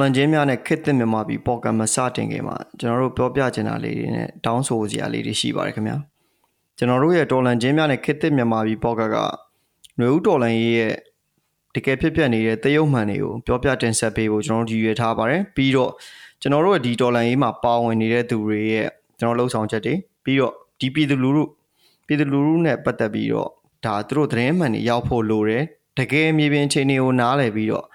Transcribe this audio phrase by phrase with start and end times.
[0.00, 5.96] ျွန်တော်တို့ရဲ့တော်လန်ချင်းများနဲ့ခစ်သစ်မြန်မာပြည်ပေါ်ကမစတင်ခင်မှာကျွန်တော်တို့ပြောပြချင်တာလေးတွေနဲ့တောင်းဆိုစရာလေးတွေရှိပါတယ်ခင်ဗျာ
[6.78, 10.94] ကျွန်တော်တို့ရဲ့တော်လန်ချင်းများနဲ့ခစ်သစ်မြန်မာပြည်ပေါ်ကကຫນွေဦးတော်လန်ရေးရဲ့
[11.74, 15.92] တကယ်ဖြစ်ပျက်နေတဲ့တရုတ်မှန်တွေကိုပြောပြတင်ဆက်ပေးဖို့ကျွန်တော်တို့ရည်ရွယ်ထားပါတယ်ပြီးတော့
[16.40, 19.94] ကျွန်တော်တို့ရဲ့ဒီတော်လန်ရေးမှာပါဝင်နေတဲ့သူတွေရဲ့ကျွန်တော်လှုပ်ဆောင်ချက်တွေ
[20.24, 21.44] ပြီးတော့ဒီပြည်သူလူထု
[22.06, 23.50] ပြည်သူလူထုနဲ့ပတ်သက်ပြီးတော့
[23.84, 25.64] ဒါသူတို့သတင်းမှန်တွေရောက်ဖို့လိုတယ်
[25.98, 27.86] တကယ်မြေပြင်အခြေအနေကိုနားလည်ပြီးတော့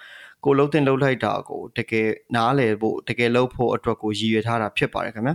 [0.45, 5.34] ကိုလှုပ်တင်လှုပ်လိုက်တာကိုတကယ်နားလည်ဖို့တကယ်လှုပ်ဖို့အတွက်ကိုရည်ရွယ်ထားတာဖြစ်ပါတယ်ခင်ဗျာ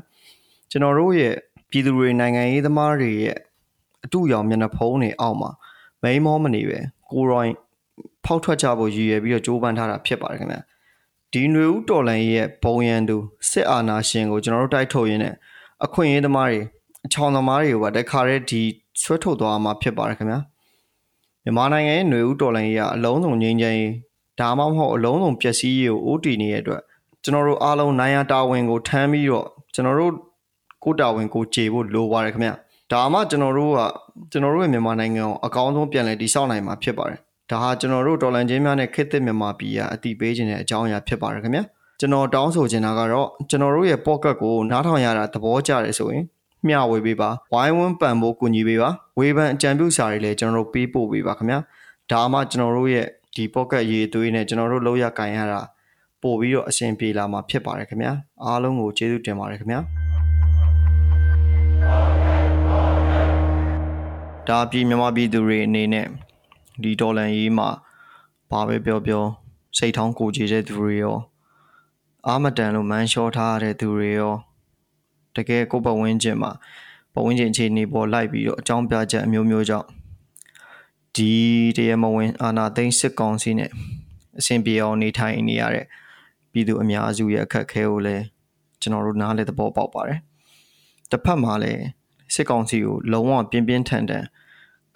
[0.72, 1.36] ကျွန်တော်တို့ရဲ့
[1.70, 3.38] ပြည်သူတွေနိုင်ငံရေးသမားတွေရဲ့
[4.06, 5.52] အတူရောင်မျက်နှာဖုံးတွေအောက်မှာ
[6.02, 6.80] မိန်မောမနေပဲ
[7.12, 7.54] ကိုရိုင်း
[8.26, 10.60] ဖောက်ထွက်ကြဖို့ရည်ရွယ်ပြီးတော့ကြိုးပမ်းထားတာဖြစ်ပါတယ်ခင်ဗျာ
[11.34, 13.18] ဒီຫນွေဦးတော်လန်ရဲ့ဘုံရန်သူ
[13.50, 15.34] စစ်အာဏာရှင်ကိုကျွန်တော်တို့တိုက်ထုတ်ရင်းနဲ့
[15.86, 16.60] အခွင့်အရေးသမားတွေ
[17.06, 18.62] အချောင်သမားတွေကိုပါတခါတည်းဒီ
[19.02, 20.40] ဆွဲထုတ်သွားမှာဖြစ်ပါတယ်ခင်ဗျာ
[21.44, 23.94] မြန်မာနိုင်ငံရဲ့ຫນွေဦးတော်လိုင်းကြီးကအလုံးစုံငြိမ်းချမ်းရေး
[24.41, 26.83] ဒါမှမဟုတ်အလုံးစုံပျက်စီးရေးကိုအိုးတီနေတဲ့အတွက်
[27.23, 30.13] ကျွန်တော်တို့အားလုံးနိုင်ရတာဝန်ကိုထမ်းပြီးတော့ကျွန်တော်တို့
[30.85, 32.51] ကိုတာဝန်ကိုခြေဖို့လိုပါတယ်ခင်ဗျ
[32.93, 33.81] ဒါမှကျွန်တော်တို့က
[34.31, 37.19] ကျွန်တော်တို့ရဲ့မြန်မာနိုင်ငံကိုအကောင်းဆုံးပြန်လည်တည်ဆောက်နိုင်မှာဖြစ်ပါတယ်
[37.51, 41.61] ဒါဟာကျွန်တော်တို့တော်လန်ချင်းများနဲ့ခေတ်သစ်မြန်မာပြည်ကအတိပေးခြင်းတဲ့အကြောင်းအရာဖြစ်ပါတယ်ခင်ဗျ
[42.01, 46.25] ကျွန်တော်တောင်းဆိုချင်တာကတော့ကျွန်တော်တို့ရဲ့ pocket ကိုနားထောင်ရတာသဘောကျတယ်ဆိုရင်
[46.67, 51.59] မျှဝေပေးပါဝိုင်းဝန်းပံ့ပိုးကူညီပေးပါဝေဖန်အကြံပြုစာတွေလည်းကျွန်တော်တို့ပေးပို့ပေးပါခင်ဗျာ
[52.13, 55.61] ဒါမှကျွန်တော်တို့ရဲ့ ဒီ pocket ရေးသွေးနဲ့ကျွန်တော်တို့လောက်ရကင်ရတာ
[56.23, 58.13] ပို့ပြီးတော့အဆင်ပြေလာမှာဖြစ်ပါတယ်ခင်ဗျာ
[58.45, 59.81] အားလုံးကိုကျေးဇူးတင်ပါတယ်ခင်ဗျာ
[64.49, 66.07] ဒါပြည်မြန်မာပြည်သူတွေအနေနဲ့
[66.83, 67.69] ဒီဒေါ်လန်ရေးမှာ
[68.51, 69.25] ဘာပဲပြောပြော
[69.79, 71.17] စိတ်ထောင်းကိုကြည်တဲ့သူတွေရော
[72.27, 74.35] အာမတန်လို့မန်းလျှောထားတဲ့သူတွေရော
[75.37, 76.51] တကယ်ကိုယ်ပတ်ဝန်းကျင်မှာ
[77.13, 79.87] ပတ်ဝန်းကျင်အခြေအနေပေါ်လိုက်ပြီးတော့အကြောင်းပြချက်အမျိုးမျိုးကြောင့်
[81.17, 81.33] ဒီ
[81.77, 83.71] တရားမဝင်အာဏာသိမ်းစစ်ကောင်စီနဲ့
[84.39, 85.87] အဆင်ပြေအောင်နေထိုင်နေရတဲ့
[86.53, 88.25] ပြည်သူအများစုရဲ့အခက်အခဲကိုလည်း
[88.81, 90.19] ကျွန်တော်တို့နားလည်သဘောပေါက်ပါတယ်။
[91.11, 91.83] တစ်ဖက်မှာလည်း
[92.35, 94.25] စစ်ကောင်စီကိုလုံးဝပြင်းပြင်းထန်ထန်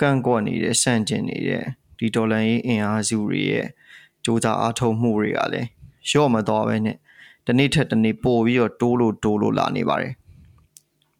[0.00, 1.64] ကန့်ကွက်နေတဲ့ဆန့်ကျင်နေတဲ့
[1.98, 3.69] ဒီဒေါ်လာရေးအင်အားစုတွေရဲ့စ
[4.24, 5.69] 조사အားထုတ်မှုတွေကလည်း
[6.10, 6.97] ရော့မသွားပဲနဲ့
[7.47, 10.12] တနေ့ထက်တနေ့ပို့ပြီးတော့တိုးလို့တိုးလို့လာနေပါတယ်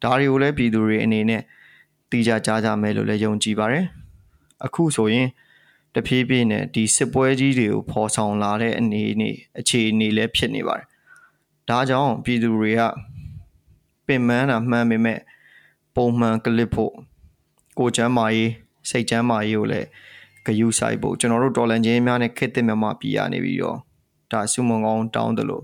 [0.03, 1.41] ဒါတွေကိုလည်းပြည်သူတွေအနေနဲ့
[2.09, 3.85] သိကြကြားကြမယ်လို့လည်းယုံကြည်ပါတယ်
[4.63, 5.27] အခုဆိုရင်
[5.95, 10.87] တဖြည်းဖြည်းနဲ့ဒီစစ်ပွဲကြီးတွေကိုဖော်ဆောင်လာတဲ့အနေနဲ့အခြေအနေလည်းဖြစ်နေပါတယ်
[11.69, 12.81] ဒါကြောင့်ပြည်သူတွေက
[14.07, 15.19] ပင်ပန်းတာမှန်ပေမဲ့
[15.95, 16.93] ပုံမှန်ကလစ်ဖို့
[17.79, 18.51] ကိုချမ်းမာရေး
[18.89, 19.87] စိတ်ချမ်းမာရေးကိုလည်း
[20.45, 23.77] ဂယုဆိုင်ဖို့ကျွန်တော်တို့တော်လန်ချင်းများနဲ့ခက်တဲ့မြန်မာပြည်ရနေပြီးတော့
[24.31, 25.63] ဒါစုမုံကောင်းတောင်းတယ်လို့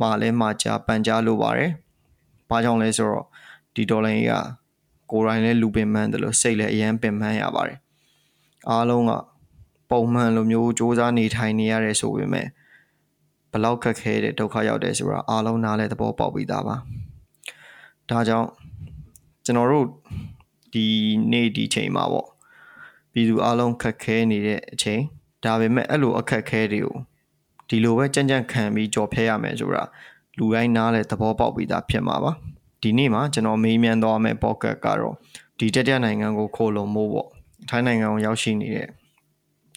[0.00, 1.70] မှာလဲမှာချပန်ကြားလိုပါတယ်။
[2.48, 3.26] ဘာကြောင့်လဲဆိုတော့
[3.74, 4.32] ဒီဒေါ်လာကြီးက
[5.10, 7.78] ကိုရိုင်းလဲလူပင်မှန်းတယ်လို့စိတ်လည်းအရန်ပင်မှန်းရပါတယ်။
[8.70, 9.12] အားလုံးက
[9.90, 12.46] ပုံမှန်လိုမျိုးစူးစမ်းနေထိုင်နေရတယ်ဆိုပေမဲ့
[13.52, 16.76] ဘလောက်ခက်ခဲတဲ့ဒုက္ခရောက်တယ်ဆိုတာအားလုံးနားလဲသဘောပေါက်ပြီးသားပါ။
[18.10, 18.48] ဒါကြောင့်
[19.44, 19.86] ကျွန်တော်တို့
[20.72, 20.86] ဒီ
[21.32, 22.28] နေ့ဒီချိန်မှာပေါ့
[23.12, 25.02] ပြည်သူအားလုံးခက်ခဲနေတဲ့အချိန်
[25.44, 26.96] ဒါပေမဲ့အဲ့လိုအခက်ခဲတွေကို
[27.68, 29.82] ဒီလိုပဲကြံ့ကြံ့ခံပြီးကြော်ဖြဲရမယ်ဆိုတာ
[30.38, 32.32] လူတိုင်းနားလဲသဘောပေါက်ပြီးသားဖြစ်မှာပါ
[32.82, 35.14] ဒီနေ့မှာကျွန်တော်မေးမြန်းသွားမယ့် pocket ကတော့
[35.58, 37.28] ဒီတတိယနိုင်ငံကိုခိုးလုံမို့ပေါ့
[37.68, 38.88] ထိုင်းနိုင်ငံကိုရောက်ရှိနေတဲ့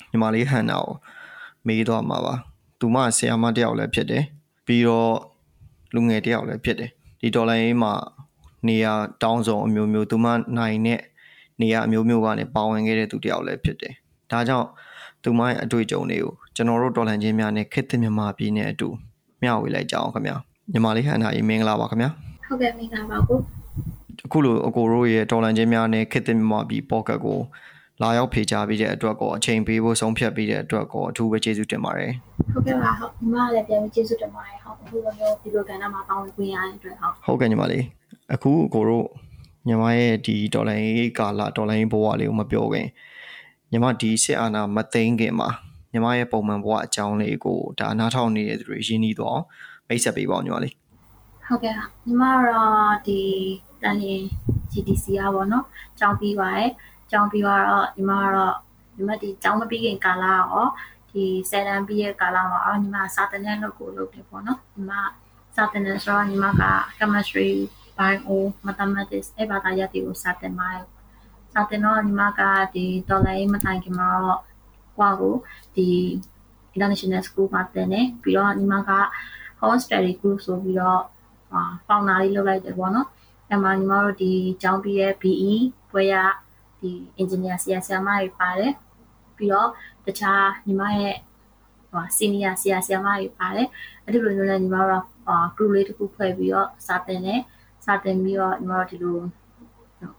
[0.09, 0.93] ညီမလေးဟန်နာကို
[1.67, 2.35] မေးသွားမှာပါ
[2.79, 4.23] သူမဆရာမတယောက်လည်းဖြစ်တယ်
[4.65, 5.15] ပြီးတော့
[5.93, 6.89] လူငယ်တယောက်လည်းဖြစ်တယ်
[7.21, 7.93] ဒီဒေါ်လာရေးမှာ
[8.67, 10.27] နေရာတောင်းဆောင်အမျိုးမျိုးသူမ
[10.57, 11.01] နိုင်တဲ့
[11.61, 13.93] နေရာအမျိုးမျိုးကနေပါဝင်ခဲ့တဲ့သူတယောက်လည်းဖြစ်တယ်
[14.31, 14.67] ဒါကြောင့်
[15.23, 18.89] သူမရဲ့အတွေ့အကြုံတွေကိုကျွန်တော်တို့တော်လှန်ခြင်းများနဲ့ခေတ်သစ်မြန်မာပြည်နဲ့အတူ
[19.41, 20.35] မျှဝေလိုက်ကြအောင်ခင်ဗျာ
[20.71, 22.09] ညီမလေးဟန်နာကြီးမင်္ဂလာပါခင်ဗျာ
[22.47, 23.37] ဟုတ်ကဲ့မင်္ဂလာပါကို
[24.25, 27.39] အခုလိုအကိုတို့ရဲ့တော်လှန်ခြင်းများနဲ့ခေတ်သစ်မြန်မာပြည်ပေါ့ကတ်ကို
[28.01, 32.13] လာရောက်ဖေချပြီးတဲ့အတွက်ကောအချိန်ပေးဖို့ဆုံးဖြတ်ပြီးတဲ့အတွက်ကောအထူးပဲကျေးဇူးတင်ပါတယ်
[32.53, 37.83] ဟုတ်ကဲ့ပါဟုတ်ညီမလည်းပြန်ပြီးကျေးဇူးတင်ပါတယ်ဟုတ်အခုလိုမျိုးဒီလိုကဏ္ဍမှာပေါဝင်ခွင့်ရတဲ့အတွက်ဟုတ်ဟုတ်ကဲ့ညီမလေး
[38.33, 39.05] အခုအကိုတို့
[39.67, 42.87] ညီမရဲ့ဒီဒေါ်လာရေးကာလဒေါ်လာရေးဘဝလေးကိုမပြောခင်
[43.71, 45.49] ညီမဒီစစ်အာဏာမသိမ်းခင်မှာ
[45.91, 49.39] ညီမရဲ့ပုံမှန်ဘဝအကြောင်းလေးကိုဒါနားထောင်နေတဲ့သူတွေရင်းနှီးတော့
[49.87, 50.73] မိတ်ဆက်ပေးပါဦးညီမလေး
[51.47, 51.73] ဟုတ်ကဲ့
[52.05, 53.19] ညီမတော့ဒီ
[53.83, 54.21] တန်ရင်
[54.71, 55.65] GTC อ่ะဗောနော်
[55.99, 56.69] ကြောင်းပြီးပါရယ်
[57.11, 57.61] ကြောင်းပြီးတော့
[57.95, 58.55] ညီမကတော့
[58.95, 60.65] ညီမဒီကြောင်းမပြီးခင်ကာလရော
[61.11, 64.91] ဒီဆယ်တန်းပြီးရဲ့ကာလမှာအော်ညီမစာတင်တဲ့လုပ်ကိုလုပ်တယ်ပေါ့နော်ညီမ
[65.55, 66.63] စာတင်တဲ့ဆိုတော့ညီမက
[66.97, 67.51] chemistry
[67.97, 68.31] bio
[68.65, 70.85] mathematics အဲ့ဘာသာရပ်တွေကိုစာတင်ပါတယ်
[71.53, 72.41] စာတင်တော့ညီမက
[72.73, 74.41] ဒီတော်လိုင်းမတိုင်ခင်မှာတော့
[74.97, 75.35] ကွာကို
[75.75, 75.87] ဒီ
[76.75, 78.91] international school မှာတင်နေပြီးတော့ညီမက
[79.59, 81.01] home study group ဆိုပြီးတော့
[81.53, 83.07] အာပေါင်နာလေးလုပ်လိုက်တယ်ပေါ့နော်
[83.49, 85.53] အဲ့မှာညီမတို့ဒီကျောင်းပြီးရဲ့ BE
[85.91, 86.15] ဘွဲရ
[86.81, 86.91] ဒီ
[87.21, 88.73] engineer ဆရာဆရာမတွေပါတယ်
[89.37, 89.69] ပြီးတော့
[90.05, 91.15] တခြားညီမရဲ့
[91.91, 93.67] ဟိုစီနီယာဆရာဆရာမတွေပါတယ်
[94.03, 97.41] အဲ့ဒီလိုမျိုးလည်းညီမတို့က group လေးတစ်ခုဖွဲ့ပြီးတော့စာသင်တယ်
[97.85, 99.17] စာသင်ပြီးတော့ညီမတို့ဒီလို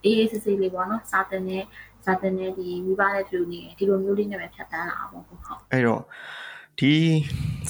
[0.04, 1.64] အေးအေးဆေးဆေးလေးပေါ့နော်စာသင်တဲ့
[2.04, 6.02] စာသင်တဲ့ဒီမိဘနဲ့တူနေဒီလိုမျိုးလေးနဲ့ပဲဖြတ်တန်းလာအောင်ပေါ့ဟုတ်အဲ့တော့
[6.78, 6.92] ဒီ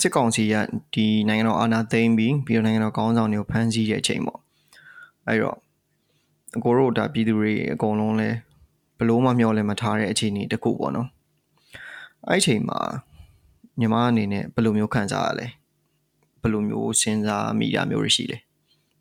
[0.00, 0.54] စစ်ကောင်စီက
[0.94, 4.40] ဒီနိုင်ငံတော်အာဏာသိမ်းပြီးပြီးတော့နိုင်ငံတော်ကောင်းဆောင်တွေကိုဖမ်းဆီးတဲ့အချိန်ပေါ့
[5.26, 5.56] အဲ့တော့
[6.56, 8.28] အကိုတို့ဒါပြည်သူတွေအကုန်လုံးလဲ
[9.00, 11.08] ဘလို့မှမျှော်လင့်မထားတဲ့အခြေအနေတခုပေါ့နော်
[12.28, 12.80] အဲ့အချိန်မှာ
[13.80, 15.46] ညီမအနေနဲ့ဘယ်လိုမျိုးခံစားရလဲ
[16.42, 18.38] ဘယ်လိုမျိုးစဉ်းစားမိတာမျိုးရှိလဲ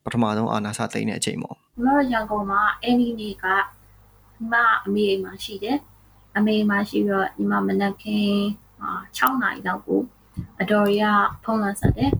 [0.03, 3.59] ပထမဆုံးအာနာစသိမ်းတဲ့အချိန်ပေါ့ကျွန်တော်ရန်ကုန်မှာအဲ့ဒီနေ့ကညီ
[4.51, 4.55] မ
[4.85, 5.77] အမေအိမ်မှာရှိတယ်
[6.37, 8.37] အမေအိမ်မှာရှိပြီးတော့ညီမမနက်ခင်း
[9.17, 10.01] 6နာရီလောက်ကို
[10.61, 11.01] အတော်ရ
[11.43, 12.11] ဖုန်းလန်းဆက်တယ်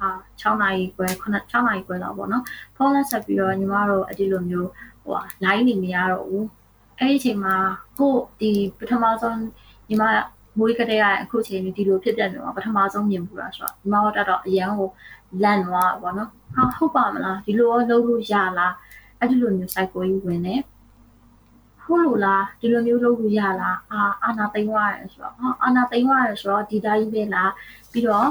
[0.00, 0.08] အာ
[0.40, 1.22] 6နာရီခွဲ9
[1.52, 2.44] 6နာရီခွဲလောက်ပေါ့နော်
[2.76, 4.68] ဖုန်းလန်းဆက်ပြီးတော့ညီမတို့အဒီလိုမျိုး
[5.02, 6.46] ဟိုဟာ line နေမရတော့ဘူး
[7.02, 7.54] အဲ့ဒီအချိန်မှာ
[7.98, 9.38] ကိုဒီပထမဆုံး
[9.88, 10.02] ညီမ
[10.58, 14.88] မွေးကလေးရအခုချိန်ဒီလိုဖြစ်တဲ့မျိုးပထမဆုံးမြင်ဘူးလားဆိုတော့ညီမတို့တော့အရန်ကို
[15.42, 18.74] လန့်သွားပါတော့ဟာဟုတ်ပါမလားဒီလိုရောလုပ်လို့ရလား
[19.18, 20.54] အဲ့ဒီလိုမျိုး cycle ကြီးဝင်နေ
[21.84, 27.52] ဟုတ်လို့လားဒီလိုမျိုးလုပ်လို့ရလားအာအာနာသိမ်းသွားတယ်ဆိုတော့ဟာအာနာသိမ်းသွားတယ်ဆိုတော့ဒီတိုင်းပဲလား
[27.92, 28.28] ပြီးတော့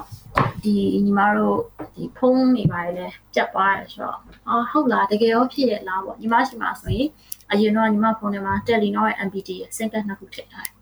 [0.63, 0.75] ဒီ
[1.05, 1.57] ညီမတို့
[1.95, 4.17] ဒီဖုန်းနေပါတယ်လေပြတ်သွားတယ်ဆိုတော့
[4.47, 7.07] အာဟုတ်လားတကယ်ရောဖြစ်ရလားပေါ့ညီမရှိမှဆိုရင်
[7.51, 10.73] အရင်တော့ညီမဖုန်းထဲမှာ Telenor ရဲ့ MPT ရဲ့စင်ကတ်နှစ်ခုထည့်ထားတယ်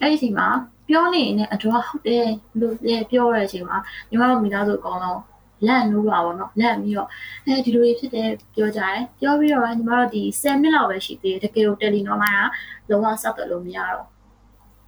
[0.00, 0.48] အဲ့ဒီအချိန်မှာ
[0.88, 2.26] ပြောနေရင်အတော့ဟုတ်တယ်
[2.60, 2.74] လို့
[3.10, 3.76] ပြောတဲ့အချိန်မှာ
[4.10, 5.20] ညီမတို့မိသားစုအကောင်လုံး
[5.66, 7.08] လန့်လို့ပါဘောနော်လန့်ပြီးတော့
[7.46, 12.48] အဲဒီလိုဖြစ်တယ်ပြောကြတယ်ပြောပြီးတော့ညီမတို့ဒီ10မိနစ်လောက်ပဲရှိသေးတယ်တကယ်လို့တယ်လီနော်လိုင်း
[12.86, 14.06] ကလုံးဝဆက်သွယ်လို့မရတော့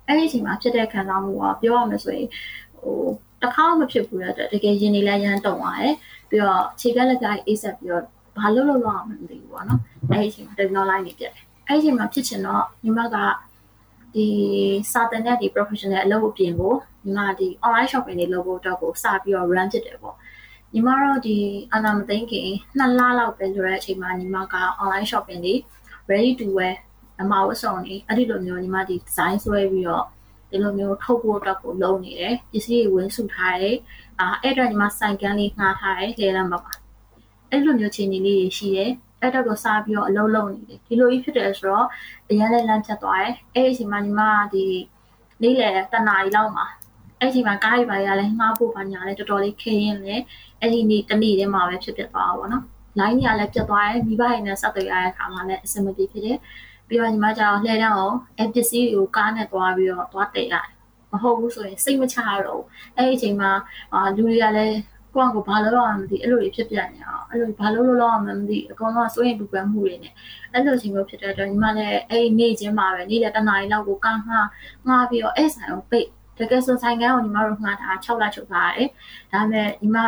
[0.06, 2.28] အဲ့ဒီအချိန်မှာဖြစ်တဲ့ခံစားမှုကပြောရမယ်ဆိုရင်
[2.78, 2.96] ဟို
[3.42, 5.94] တစ်ခါမှမဖြစ်ဘူးတဲ့တကယ်ရင်နေလဲရမ်းတုံသွားတယ်
[6.28, 8.04] ပြီးတော့ခြေကလက်ကအိတ်ဆက်ပြီးတော့
[8.38, 9.80] ဘာလို့လို့လောက်အောင်မသိဘူးပေါ့နော်
[10.10, 13.16] အဲ့ဒီအချိန်မှာတယ်လီနော်လိုင်းနေပြတ်တယ်အဲ့ဒီအချိန်မှာဖြစ်ချင်တော့ညီမက
[14.14, 14.26] ဒီ
[14.92, 16.74] စာတင်တဲ့ဒီ professional အလုပ်အပြင်ကို
[17.04, 20.16] ညီမဒီ online shopping တွေလုပ်ဖို့အတွက်ကိုစပြီးတော့ run ဖြစ်တယ်ပေါ့
[20.74, 21.36] ညီမတို့ဒီ
[21.72, 25.54] အာနာမသိန်းခင်နှစ်လလောက်ပဲဆိုတဲ့အချိန်မှာညီမက online shopping တွေ
[26.10, 26.76] ready to wear
[27.20, 30.06] အမဝတ်ဆောင်နေအဲ့ဒီလိုမျိုးညီမဒီ design ဆွဲပြီးတော့
[30.50, 33.76] ဒီလိုမျိုးထုတ်ဖို့အတွက်ကိုလုပ်နေတယ်ပစ္စည်းတွေဝင်းစုထားတယ်
[34.20, 36.72] အာအဲ့တော့ညီမစိုင်ကန်းလေးငှားထားတယ်လေလမ်းမှာပါ
[37.50, 38.90] အဲ့လိုမျိုးခြေနေလေးတွေရှိတယ်
[39.20, 41.86] အဲ့တော့ကိုစားပြီးတော့အလုံးလုံးနေတယ်ဒီလိုကြီးဖြစ်တယ်ဆိုတော့
[42.30, 44.20] အရန်လည်းလမ်းဖြတ်သွားတယ်အဲ့ဒီအချိန်မှာညီမ
[44.52, 44.64] ဒီ
[45.42, 46.66] နေ့လေတနာရီလောက်မှာ
[47.20, 50.22] အဲ့ဒီမှာကားရီပါရလည်းငှားဖို့ပါညာလည်းတော်တော်လေးခင်းရင်လည်း
[50.60, 52.64] အဲ့ဒီနေ့တနေ့တည်းမှာပဲဖြစ်ဖြစ်သွားတာပေါ့နော်။
[52.98, 56.38] line ကြီးကလည်းပြတ်သွားတယ်မိဘတွေနဲ့ဆက်သွယ်ရတဲ့အခါမှာလည်းအဆင်မပြေဖြစ်တယ်။
[56.88, 60.66] ပြီးတော့ညီမကျတော့လှည့်တန်းအောင်အပစ္စည်းတွေကိုကားနဲ့သွားပြီးတော့သွားတည်ရတယ်။
[61.12, 62.64] မဟုတ်ဘူးဆိုရင်စိတ်မချရတော့ဘူး။
[62.96, 63.50] အဲ့ဒီအချိန်မှာ
[63.92, 64.76] အာလူတွေကလည်း
[65.14, 70.12] ကိုယ့်ကိုဘာလို့လောက်မှမသိအဲ့လိုတွေဖြစ်ပြနေအောင်အဲ့လိုဘာလို့လို့လောက်မှမသိအကောင်လုံးစိုးရင်ပူပန်မှုတွေနဲ့
[70.52, 74.48] အဲ့လိုချိန်မျိုးဖြစ်တဲ့အတွက်ညီမလည်းအဲ့နေ့ချင်းမှာပဲနေ့လည်းတနားရီလောက်ကိုကားငှား
[74.86, 76.08] ငှားပြီးတော့အဲ့ဆိုင်ကိုပိတ်
[76.38, 78.88] တကယ်ဆိုဆိုင်ကန်းကိုညီမတို့ငှားထား6လချုပ်ထားရတယ်
[79.32, 79.98] ဒါပေမဲ့ညီမ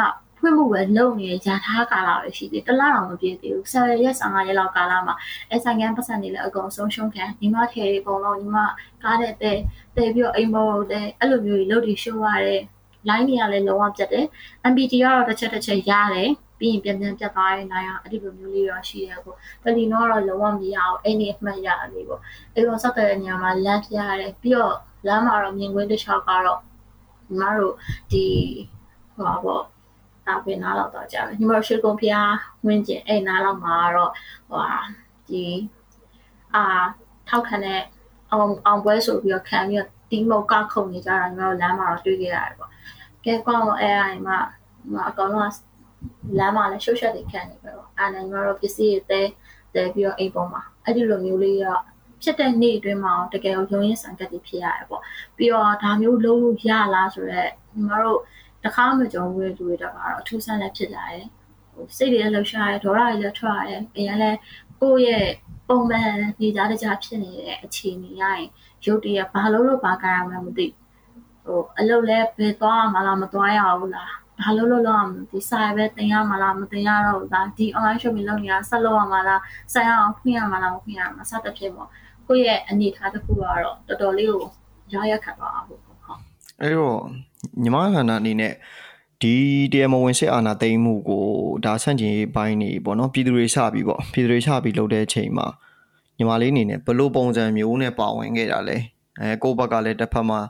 [0.43, 5.15] ဖွင့်မှုပဲလုံနေရထားကာလပဲရှိသေးတလားတော့မပြည့်သေးဘူးဆယ်ရက်15ရက်လောက်ကာလမှာ
[5.51, 8.59] အဲဆိုင်ကန်းပတ်စံနေလဲအကုန်ဆုံးရှုံးခံညီမထဲတွေအကုန်လုံးညီမ
[9.03, 9.59] ကားတဲ့တဲ့
[9.97, 12.61] တဲ့ပြီးတော့အိမ်မောတဲ့အဲ့လိုမျိုးကြီးလုပ်ပြီးရှိုးရတဲ့
[13.09, 14.27] line တွေကလည်းလုံးဝပြတ်တယ်
[14.71, 22.21] MPT ကတော့တစ်ချက်တစ်ချက်ရတယ်ပြီးရင်ပြန်ပြန်ပြတ်သွားတဲ့နိုင်အောင်အဲ့ဒီလိုမျိုးလေးတော့ရှိရပေါ့ပလီနောတော့လုံးဝမရအောင်အဲ့ဒီအမှတ်ရတယ်လေးပေါ့
[22.55, 24.77] အဲ့လိုဆက်တဲ့နေရာမှာလမ်းပြရတယ်ပြီးတော့
[25.07, 26.61] လမ်းမှာတော့မြင်ကွင်းတစ်ချောက်ကတော့
[27.29, 27.75] ညီမတို့
[28.11, 28.25] ဒီ
[29.15, 29.63] ဟိုပါပေါ့
[30.27, 32.33] ဒါပဲနားလောက်တော့ကြာတယ်ညီမတို့ရှေ့ကုန်းဖျား
[32.67, 34.13] ဝင်းကျင်အဲ့နားလောက်မှာတော့
[34.49, 34.79] ဟိုဟာ
[35.29, 35.45] ဒီ
[36.55, 36.65] အာ
[37.29, 37.81] ထောက်ခံတဲ့
[38.31, 42.71] အောင်အောင်ပွဲဆိုပြီးတော့ခံပြီးတော့တီးမုတ်ကခုန်နေကြတာညီမတို့လမ်းမှာတော့တွေ့ခဲ့ရတယ်ပေါ့
[43.25, 44.39] ကဲကောင်းအဲ့အိမ်မှာ
[45.09, 45.53] အကောင်လုံး
[46.39, 49.23] လမ်းမှာလည်းရှုပ်ရှက်တွေခံနေပဲပေါ့အဲ့နိုင်ညီမတို့ပစ္စည်းတွေတဲ
[49.75, 51.83] တဲပြီးတော့အိမ်ပေါ်မှာအဲ့ဒီလိုမျိုးလေးတော့
[52.23, 55.03] ဖြစ်တဲ့နေ့အတွင်းမှာတကယ်ရုံရင်းဆန်ကတ်တွေဖြစ်ရတယ်ပေါ့
[55.37, 58.21] ပြီးတော့ဒါမျိုးလုံးလို့ရလားဆိုတော့ညီမတို့
[58.65, 61.27] တခါမှကြုံဘူးတဲ့လူတွေတော့ကတော့အထူးဆန်းလည်းဖြစ်လာတယ်
[61.75, 64.39] ဟိုစိတ်တွေလည်းလှုပ်ရှားရတယ်ဒေါသတွေလည်းထွက်ရတယ်အရင်လည်း
[64.81, 65.29] ကိုယ့်ရဲ့
[65.69, 68.47] ပုံမှန်နေကြတဲ့ကြားဖြစ်နေတဲ့အခြေအနေရရင်
[68.87, 70.67] ရုပ်တရက်ဘာလို့လို့ဘာကြရမှမသိ
[71.45, 79.41] ဟိုအလုပ်လဲဘယ်သွားမှလားမသွားရဘူးလားဘာလို့လို့လောက်အောင်ဒီစာပဲတင်ရမှာလားမတင်ရတော့ဘူးလားဒီ online shopping လုပ်နေတာဆက်လုပ်ရမှာလား
[79.73, 81.89] ဆက်ရအောင်ဖွင့်ရမှာလားမဖွင့်ရမှာစသဖြင့်ပေါ့
[82.27, 84.43] ကိုယ့်ရဲ့အနေအထားတစ်ခုကတော့တော်တော်လေးကို
[84.95, 86.21] ရရခတ်သွားအောင်ပေါ့ဟုတ်
[86.61, 87.01] အဲ့တော့
[87.63, 88.53] ညီမခန္ဓာအနေနဲ့
[89.23, 89.35] ဒီ
[89.73, 91.25] တရားမဝင်စစ်အာဏာသိမ်းမှုကို
[91.65, 95.47] ဒါဆန့်ကျင်ရေးပိုင်းနေပေါ့နော်ပြည်သူတွေစပြီးပေါ့ပြည်သူတွေစပြီးလုပ်တဲ့အချိန်မှာ
[96.17, 98.77] ညီမလေးအနေနဲ့ဘလို့ပုံစံမျိုးနဲ့ပါဝင်ခဲ့တာလဲ
[99.21, 100.41] အဲကိုယ့်ဘက်ကလည်းတစ်ဖက်မှာ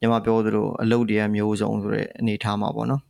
[0.00, 3.02] ညီမပြောသလိုအလုပ်တွေကမျိုးစုံဆိုတဲ့အနေထားမှာပေါ့နော်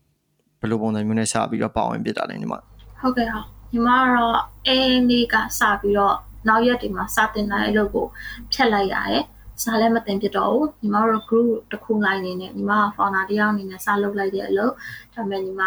[0.60, 2.54] ဘလို့ပုံစံမျိုးနဲ့စပြီးတော့ပါဝင်ပြတာလဲညီမ
[3.00, 4.36] ဟုတ်ကဲ့ဟုတ်ညီမကတော့
[4.66, 6.16] အဲနေ့ကစပြီးတော့
[6.48, 8.06] နောက်ရက်တွေမှာစတင်တဲ့အလုပ်ကို
[8.52, 9.24] ဖြတ်လိုက်ရတယ်
[9.62, 14.72] စာလည်းမတင်ဖြစ်တော့ဘူးညီမတို့ group တစ်ခုလိုက်နေနဲ့ညီမက founder တယောက်အနေနဲ့စာလုပ်လိုက်တဲ့အလုပ်
[15.14, 15.62] ဒါပေမဲ့ညီမ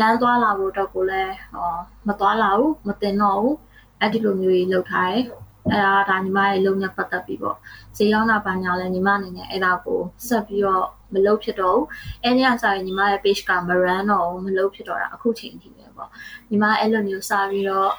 [0.00, 1.70] လမ်းသွားလာဖို့တော့ကိုလည်းဟော
[2.06, 3.56] မသွားလာဘူးမတင်တော့ဘူး
[4.00, 5.24] အဲ့ဒီလိုမျိုးကြီးလုပ်ထားတယ်
[5.70, 7.56] အဲ့ဒါဒါညီမရဲ့လုံနဲ့ပတ်သက်ပြီးပေါ့
[7.96, 11.86] ဈေးရောက်တာပါညာလဲညီမအနေနဲ့အဲ့ဒါကိုဆက်ပြီးတော့မလုပ်ဖြစ်တော့ဘူး
[12.22, 16.10] အဲ့ဒီအစားညီမရဲ့ page ကမ run တော့မလုပ်ဖြစ်တော့တာအခုချိန်ထိပဲပေါ့
[16.50, 17.92] ညီမအဲ့လိုမျိုးစပြီးတော့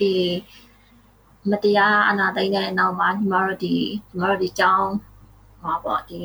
[0.00, 0.12] ဒီ
[1.50, 3.74] မတရားအနာသိမ့်တဲ့နောက်မှာညီမတို့ဒီ
[4.08, 4.90] ညီမတို့ဒီကျောင်း
[5.62, 6.20] ဟောပေါ့ဒီ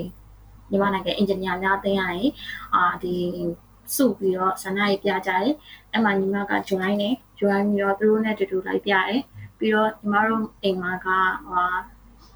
[0.69, 2.29] ညီမနိုင်ငံအင်ဂျင်နီယာများသိရရင်
[2.75, 3.15] အာဒီ
[3.95, 5.53] စုပြီးတော့ဆန္ဒရေးပြကြတယ်
[5.91, 7.09] အဲ့မှာညီမက join နေ
[7.39, 9.21] join ပြီးတော့သူတို့နဲ့တူတူလိုက်ပြတယ်
[9.57, 11.07] ပြီးတော့ညီမတို့အိမ်မှာက
[11.47, 11.67] ဟို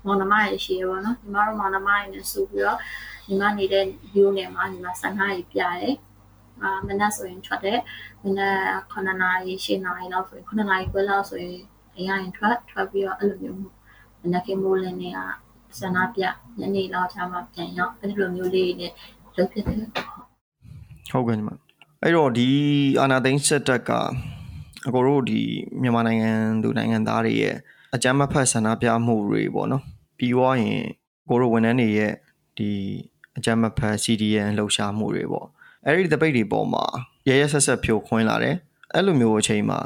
[0.05, 2.77] မောင်နှမရဲ့ရှိရပါတော့ညီမတို့မောင်နှမရဲ့နဲ့စုပြီးတော့
[3.27, 5.95] ညီမနေတဲ့ view နဲ့မှာညီမဆန္ဒရေးပြတယ်
[6.61, 7.79] အာမနက်ဆိုရင်ထွက်တယ်
[8.23, 8.59] မနက်
[8.91, 11.63] 9နာရီ10နာရီလောက်ဆိုရင်9နာရီခွဲလောက်ဆိုရင်
[11.97, 13.59] အရင်ရင်ထွက်ထွက်ပြီးတော့အဲ့လိုမျိုး
[14.21, 15.19] မနက်ကမိုးလင်းနေက
[15.79, 16.23] ဆန္ဒပြ
[16.59, 18.91] ညနေလောက်ချမှပြန်ရောက်အဲ့လိုမျိုးလေးနဲ့
[19.37, 19.77] လုပ်ဖြစ်တယ်
[21.11, 21.49] ဟုတ်ကဲ့ညီမ
[22.01, 22.49] အဲ့တော့ဒီ
[23.01, 23.91] အာနာသိန်းစစ်တပ်က
[24.87, 25.41] အကိုတို့ဒီ
[25.81, 26.31] မြန်မာနိုင်ငံ
[26.63, 27.55] သူနိုင်ငံသားတွေရဲ့
[27.95, 29.83] အကြမ်းမဖက်ဆန္ဒပြမှုတွေပေါ့နော်
[30.17, 30.83] ပြီးွားရင်
[31.29, 32.13] ကိုတို့ဝန်ထမ်းတွေရဲ့
[32.57, 32.69] ဒီ
[33.37, 35.47] အကြမ်းမဖက် CDN လှုပ်ရှားမှုတွေပေါ့
[35.85, 36.85] အဲ့ဒီတပိတ်တွေပေါ်မှာ
[37.29, 38.55] ရရဆက်ဆက်ဖြိုခွင်းလာတယ်
[38.93, 39.79] အဲ့လိုမျိုးအချိန်မှာ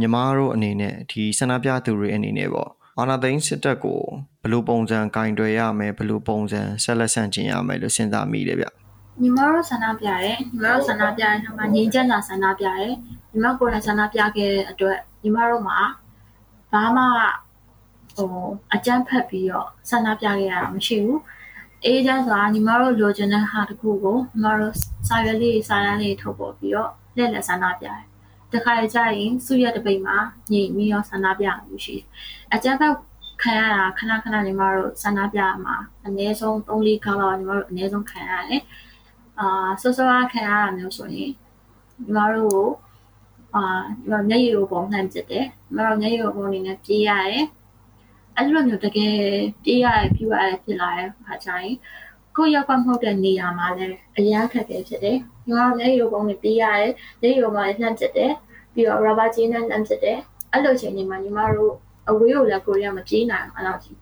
[0.00, 4.00] ညီမတို့အနေနဲ့ဒီဆန္ဒပြသူတွေအနေနဲ့ပေါ့အာနာသိန်းစစ်တပ်ကို
[4.42, 8.66] ဘယ်လိုပုံစံကင်တွယ်ရမယ်ဘယ်လိုပုံစံဆက်လက်ဆန့်ကျင်ရမယ်လို့စဉ်းစားမိတယ်ဗျ
[9.20, 12.86] ညီမတို့ဆန္ဒပြရဲညီမတို့ဆန္ဒပြရဲဆိုမှငြိမ်းချမ်းသာဆန္ဒပြရဲ
[13.30, 15.78] ညီမကိုယ်တိုင်ဆန္ဒပြခဲ့တဲ့အတွက်ညီမတို့မှာ
[16.72, 17.04] ဘာမှ
[18.16, 21.20] ဟိုအကြမ်းဖက်ပြီးတော့ဆန္ဒပြခဲ့ရတာမရှိဘူး
[21.84, 24.74] အေးချမ်းစွာညီမတို့လိုချင်တဲ့ဟာတခုကိုညီမတို့
[25.08, 28.11] စာရွက်လေးစာတမ်းလေးထုတ်ပေါ်ပြီးတော့လက်လက်ဆန္ဒပြတယ်
[28.54, 30.16] တခါကြရင်စုရတပိတ်မှာ
[30.52, 32.06] ညင်ပြီးတော့ဆန္ဒပြမှုရှိတယ်
[32.54, 32.94] အကြမ်းဖက်
[33.42, 38.62] ခံရတာခဏခဏညီမတို့ဆန္ဒပြမှာအနည်းဆုံး3-4ခါလောက်ညီမတို့အနည်းဆုံးခံရတယ်
[39.38, 41.30] အာဆောဆောခံရတာမျိုးဆိုရင်
[42.02, 42.68] ညီမတို့ကို
[43.54, 43.64] အာ
[44.00, 47.44] ညီမမျက်ရည်ကိုပုံနှံ့ဖြစ်တယ်ညီမတို့မျက်ရည်ကိုပုံအနေနဲ့ပြေးရတယ်
[48.36, 49.16] အဲ့လိုမျိုးတကယ်
[49.62, 51.74] ပြေးရတယ်ပြူရတယ်ဖြစ်လာတဲ့အခါကျရင်
[52.36, 58.32] ကိုရောက်မှမဟုတ်တဲ့နေရာမှာလည်းအရန်ခက်ခဲဖြစ်တယ်။ ညီမတို့မျက်ရည်ပုံနဲ့ပြေးရတယ်။မျက်ရည်ပုံမှာလှမ်းဖြစ်တယ်။
[58.74, 60.18] ပြီးတော့ rubber ကျင်းနဲ့လှမ်းဖြစ်တယ်။
[60.52, 61.72] အဲ့လိုချိန်တွေမှာညီမတို့
[62.10, 63.96] အဝေးကိုလည်းကိုရီးယားမပြေးနိုင်အောင်အဲ့လိုကြီး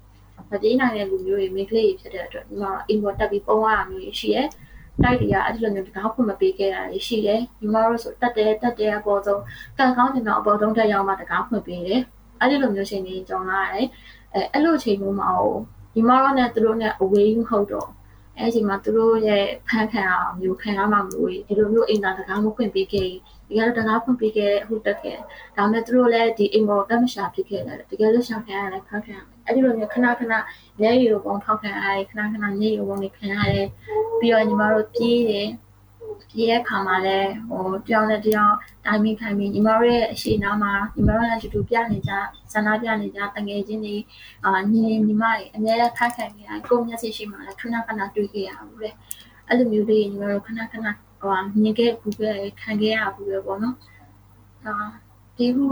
[0.50, 4.42] မပြေးနိုင်တဲ့လူမျိုးတွေမိကလေးတွေဖြစ်တဲ့အတွက်ညီမတို့အိမ်ပေါ်တက်ပြီးပုံရတာမျိုးရှိရဲ။
[5.02, 9.42] တိုက်တွေကအဲ့ဒီလိုမျိုးတကားဖွင့်မပေးခဲ့တာရှိတယ်။ညီမတို့ဆိုတက်တယ်တက်တယ်အပေါ်ဆုံး
[9.78, 12.00] ကန်ကောင်းတင်တော့အပေါ်ဆုံးတက်ရောက်မှတကားဖွင့်ပေးတယ်။
[12.40, 13.86] အဲ့ဒီလိုမျိုးချိန်တွေကြုံလာရတယ်။
[14.34, 15.30] အဲအဲ့လိုချိန်မျိုးမှာ
[15.94, 17.88] ညီမတို့နဲ့သူတို့နဲ့အဝေးမဟုတ်တော့
[18.40, 25.16] အဲ့ဒီမှာသူတို့ရဲ့ဖန်ခံအောင်မျိုးခံရမှာမျိုးဒီလိုမျိုးအိမ်သာတကားမဖွင့်ပေးခဲ့ဒီကတော့တကားဖွင့်ပေးခဲ့ဟုတ်တက်ခဲ့
[25.56, 29.16] ဒါမဲ့သူတို့လည်းဒီအိမ်ပေါ်တက်မရှာဖြစ်ခဲ့တယ်တကယ်လို့ရှာခံရတယ်ဖန်ခံ
[29.46, 30.34] အဲ့ဒီလိုမျိုးခဏခဏ
[30.80, 33.66] မျက်ရည်ကိုပုံထောက်ခံရတယ်ခဏခဏမျက်ရည်ကိုပုံနေခံရတယ်
[34.18, 35.48] ပြီးတော့ညီမတို့ပြေးတယ်
[36.30, 38.54] ပြေးတဲ့ခါမှာလည်းဟိုတယောက်နဲ့တယောက်
[38.86, 42.12] တိုင်မင်းခိုင်မင်းညီမတို့ရဲ့အရှိနာမှာညီမတို့လည်းတူတူပြနေကြ
[42.52, 43.96] ဇန္နာပြနေကြတငယ်ချင်းတွေ
[44.44, 48.90] အာညီညီမတွေအများကြီးဖတ်ခံနေရကိုမျက်စိရှိမှလည်းခဏခဏတွေ့ခဲ့ရဘူးလေ
[49.48, 50.86] အဲ့လိုမျိုးလေးညီမတို့ခဏခဏ
[51.20, 53.76] ဟိုမြင်ခဲ့ဘူးပဲခံခဲ့ရဘူးပဲပေါ့နော်
[54.64, 54.74] အာ
[55.36, 55.66] ဒီခု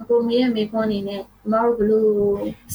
[0.00, 2.10] အကိုမေရဲ့မေခွန်းအနေနဲ့ညီမတို့ဘလို့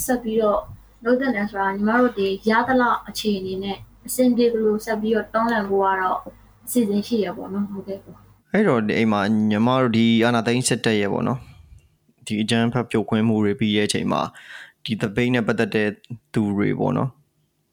[0.04, 0.62] ဆက်ပြီးတော့
[1.04, 3.78] လုပ်တဲ့လဲဆိုတာညီမတို့ဒီရသလောက်အခြေအနေနဲ့
[4.08, 6.32] အဆင်ပြေဘလို့ဆက်ပြီးတော့တောင်းလန့်ဖို့ကတော့အ
[6.72, 8.18] စီအစဉ်ရှိရပေါ့နော်ဟုတ်ကဲ့ပေါ့
[8.52, 11.40] အဲ့တော့ဒီအိမ်မှာညီမတို့ဒီအာနာသိန်းစစ်တက်ရပေါ့နော်
[12.26, 14.22] ဒီအကြမ်းဖက်ဖြုတ်ခွင်းမှုတွေပြီးရဲ့အချိန်မှာ
[14.86, 15.90] ဒီသပိတ်နဲ့ပတ်သက်တဲ့
[16.34, 17.10] သူတွေပေါ့နော်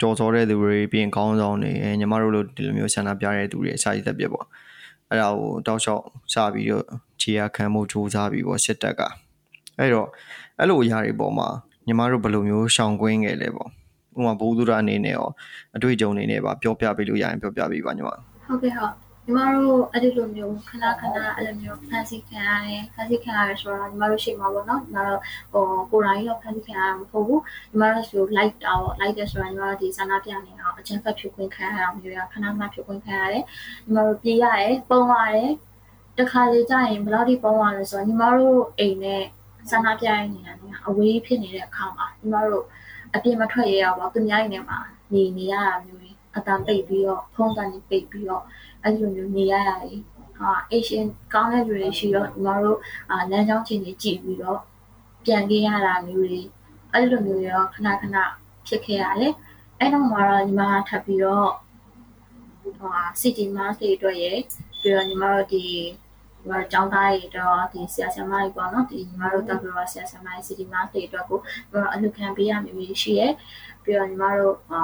[0.00, 4.46] ကြော်စောတဲ့သူတွေပြီးရင်ခေါင်းဆောင်တွေညီမတို့လိုဒီလိုမျိုးဆန္ဒပြတဲ့သူတွေအစာရသက်ပြပေါ့
[5.10, 6.84] အဲ့ဒါကိုတောက်လျှောက်စပြီးတော့
[7.20, 9.00] ခြေရခံမှုစူးစမ်းပြီးပေါ့စစ်တပ်က
[9.78, 10.08] အဲ့တော့
[10.58, 11.48] အဲ့လိုအရာတွေပေါ်မှာ
[11.86, 13.68] ညီမတို့ဘယ်လိုမျိုးရှောင်ကွင်းခဲ့လဲပေါ့
[14.18, 15.28] ဥပမာဘိုးသူရအနေနဲ့ရော
[15.76, 18.10] အတွေ့အကြုံတွေနဲ့ပါပြောပြပေးလို့ရရင်ပြောပြပေးပါညီမ
[18.48, 25.20] ဟုတ်ကဲ့ဟုတ်ညီမတို့အဲ့ဒီလိုမျိုးခဏခဏအဲ့လိုမျိုးဖန်ဆီးခံရတယ်ဖန်ဆီးခံရတယ်ဆိုတော့ညီမတို့ရှိမှာပေါ့နော်ညီမတို့
[25.52, 35.50] ဟိုကိုယ်တိုင်ရောဖန်ဆီးခံရမှာမဟုတ်ဘူးညီမတို့ဆို like တာပေါ့ like တယ်ဆိုတော့ညီမတို့ဒီဆန္ဒပြနေအောင်အချမ်းဖတ်ဖြုတ်ခွင့်ခံရအောင်မျိုးရခဏခဏဖြုတ်ခွင့်ခံရတယ်ညီမတို့ပြေးရတယ်ပုံရတယ်
[36.18, 39.22] တခါလေကြာရင်ဘယ်လောက်ထိပုံရလဲဆိုတော့ညီမတို့အိမ်နဲ့
[39.70, 42.64] ဆန္ဒပြရနေရတယ်အဝေးဖြစ်နေတဲ့အခါမှာညီမတို့
[43.14, 44.78] အပြင်မထွက်ရအောင်ပေါ့သူများအိမ်ထဲမှာ
[45.12, 48.44] နေနေရတာမျိုး အတန်ပိတ်ပြီးတော့ဖုန်းကနေပိတ်ပြီးတော့
[48.82, 49.92] အဲ့လိုမျိုးနေရတာလေ
[50.40, 52.78] အာအေရှင်ကောင်းတဲ့လူတွေရှိတော့ညီမတို့
[53.10, 54.60] အာလမ်းကြောင်းချင်းတွေကြည့်ပြီးတော့
[55.24, 56.42] ပြန်ခဲ့ရတာမျိုးတွေ
[56.92, 58.16] အဲ့လိုမျိုးရောခဏခဏ
[58.66, 59.34] ဖြစ်ခဲ့ရတယ်
[59.78, 61.50] အဲ့တော့မှာတော့ညီမထပ်ပြီးတော့
[62.78, 64.38] ဟာ city mask တွေအတွက်ရယ်
[64.80, 65.64] ပြီးတော့ညီမတို့ဒီ
[66.48, 71.38] မတို့ကျောင်းသားတွေတော့ဒီဆရာဆရာမတွေပေါ့နော်ဒီညီမတို့တက်ပြီးတော့ဆရာဆရာမတွေစီတီမတွေအတွက်ကို
[71.70, 73.26] မတို့အလူခံပေးရမျိုးမျိုးရှိရဲ
[73.82, 74.80] ပြီးတော့ညီမတို့အာ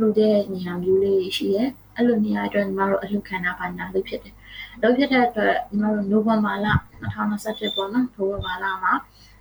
[0.00, 1.64] လူတဲ့နေရာမျိုးလေးရှိရဲ
[1.96, 4.34] အဲ့လိုနေရာအတွက်ညီမတို့အလူခံတာပါညာလေးဖြစ်တယ်
[4.82, 6.66] လုပ်ဖြစ်တဲ့အတွက်ညီမတို့နိုဝင်ဘာလ
[7.02, 8.92] 2021ပေါ့နော်နိုဝင်ဘာလမှာ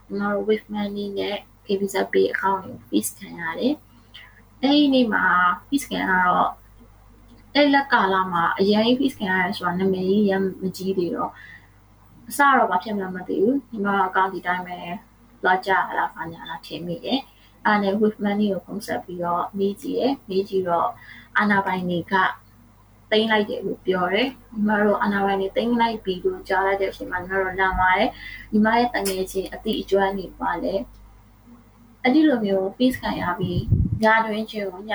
[0.08, 3.76] ညီမတို့ with money နဲ့ KVZ Pay account ကို fees ခံရတယ်
[4.62, 5.24] အဲ့ဒီနေ့မှာ
[5.68, 6.52] fees ခံရတော့
[7.54, 10.32] အဲ့လက်ကာလမှာအရင် fees ခံရတယ်ဆိုတာနာမည်ကြီးရ
[10.62, 11.32] မကြီးသေးတော့
[12.30, 14.78] အစတော့ဘာဖြစ်မှမသိဘူးညီမအကောင့်ဒီတိုင်းပဲ
[15.46, 17.20] လာကြလာဖာညာလာထင်မိတယ်
[17.66, 20.90] အဲ့နဲ့ with money ကိုပုံဆက်ပြီးတော့မေးကြည့်တယ်မေးကြည့်တော့
[21.38, 22.14] အာနာပိုင်တွေက
[23.12, 28.10] တိမ့်လိုက်တယ်လို့ပြောတယ်ညီမတို့အာနာပိုင်တွေတိမ့်လိုက်ပြီးလို့ကြားလိုက်တဲ့အချိန်မှာညီမတို့လာပါတယ်
[28.52, 30.74] ညီမရဲ့တငယ်ချင်းအတိအကျွမ်းနေပါလေ
[32.02, 33.62] အဲ့ဒီလိုမျိုး peace ခံရပြီး
[34.04, 34.94] ညတွင်ချင်းကိုည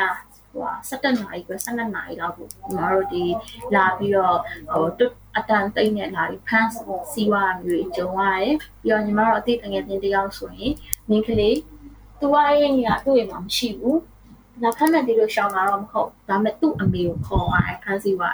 [0.53, 3.25] ဟို17နာရီပဲ12နာရီလောက်ကိုညီမတို့ဒီ
[3.75, 4.39] လာပြီးတော့
[4.73, 5.07] ဟိုတွ
[5.37, 6.71] အတန်တိတ်နဲ့လာပြီးဖန်း
[7.13, 10.75] စီဝါမျိုးကြုံရတယ်ပြီးတော့ညီမတို့အတိတ်ငယ်ချင်းတယောက်ဆိုရင်
[11.09, 11.57] မိန်းကလေး
[12.21, 14.01] သူ့ရဲ့ညီကသူ့ရဲ့မှာမရှိဘူး
[14.63, 18.31] လာဖမ်းမဲ့တီလို့ရှောင်းလာတော့မဟုတ်ဒါပေမဲ့သူ့အမေကိုခေါ်ရတယ်ဖမ်းစီဝါ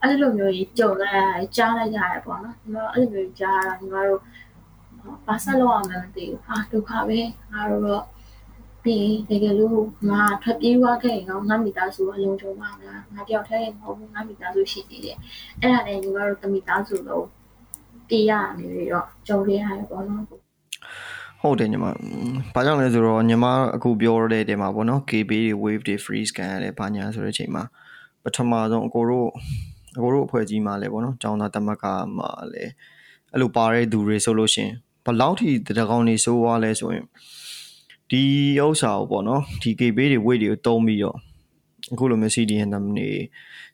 [0.00, 4.20] အဲ့လိုမျိုးကြီးကြုံလိုက်ရတယ်ကြားလိုက်ရတယ်ပေါ့နော်ညီမတို့အဲ့လိုမျိုးကြားတော့ညီမတို့
[5.26, 7.20] ဘာဆက်လို့အောင်မသိဘူးဟာဒုက္ခပဲ
[7.52, 8.04] ငါတို့တော့
[8.84, 15.16] ပြီးတကယ်လို့ငါထွက်ပြေးသွားခဲ့ရင်တော့ငါမိသားစုအလုံးစုံပါငါငါတယောက်တည်းမဟုတ်ဘူးငါမိသားစုရှိသေးတယ်
[15.60, 17.26] အဲ့ဒါနဲ့ညီမတို့တမိသားစုလုံး
[18.08, 20.24] ပြေးရနေပြီးတော့ကြုံခဲ့ရတယ်ပေါ့နော်
[21.44, 21.86] ဟုတ်တယ်ညီမ။
[22.54, 23.44] ဘာကြောင့်လဲဆိုတော့ညီမ
[23.74, 27.62] အခုပြောရတဲ့တဲမှာပေါ့နော် KB တွေ wave တွေ freeze ကန်ရတယ်ဘာညာဆိုတဲ့အချိန်မှာ
[28.22, 29.28] ပထမဆုံးအကိုတို့
[29.96, 31.84] အကိုတို့အဖွဲ့ကြီးမှာလည်းပေါ့နော်ကျောင်းသားတမက
[32.16, 32.72] မှာလည်း
[33.32, 34.70] အဲ့လိုပါတဲ့သူတွေဆိုလို့ရှင်
[35.04, 37.04] ဘလောက်ထိတရကောင်နေဆိုးသွားလဲဆိုရင်
[38.10, 38.22] ဒီ
[38.64, 41.16] ဥစ္စာကိုပေါ့နော်ဒီ KB တွေ weight တွေကိုတုံးပြီးတော့
[41.92, 43.08] အခုလိုမျိုး CDN နမ်နေ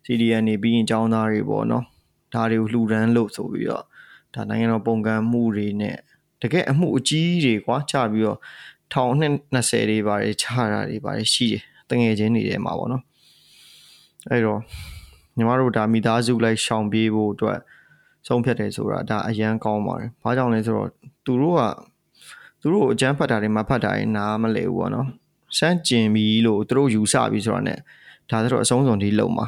[0.07, 1.85] CDN နေပြီးရင်ကျောင်းသားတွေပေါ့နော်
[2.35, 3.85] ဒါတွေကိုလှူဒန်းလို့ဆိုပြီးတော့
[4.35, 5.97] ဒါနိုင်ငံတော်ပုံကံမှုတွေနဲ့
[6.43, 8.39] တကယ်အမှုအကြီးတွေကွာချပြီးတော့
[8.93, 13.03] ထောင်နှစ်20တွေပါတယ်ချတာတွေပါတယ်ရှိတယ်တငယ်ချင်းတွေထဲမှာပေါ့နော်
[14.31, 14.61] အဲ့တော့
[15.37, 17.59] ညီမတို့ဒါမိသားစုလိုက်ရှောင်ပြေးဖို့အတွက်
[18.27, 20.89] ဆုံးဖြတ်တယ်ဆိုတာဒါအရန်ကောင်းပါတယ်။ဘာကြောင့်လဲဆိုတော့
[21.25, 21.61] သူတို့က
[22.61, 25.07] သူတို့အကျန်းဖတ်တာတွေမဖတ်တာတွေနားမလဲဘူးပေါ့နော်။
[25.59, 27.75] စမ်းကျင်ပြီလို့သူတို့ယူဆပြီးဆိုတာ ਨੇ
[28.31, 29.47] ဒါဆိုတော့အဆုံးစုံဒီလုံမှာ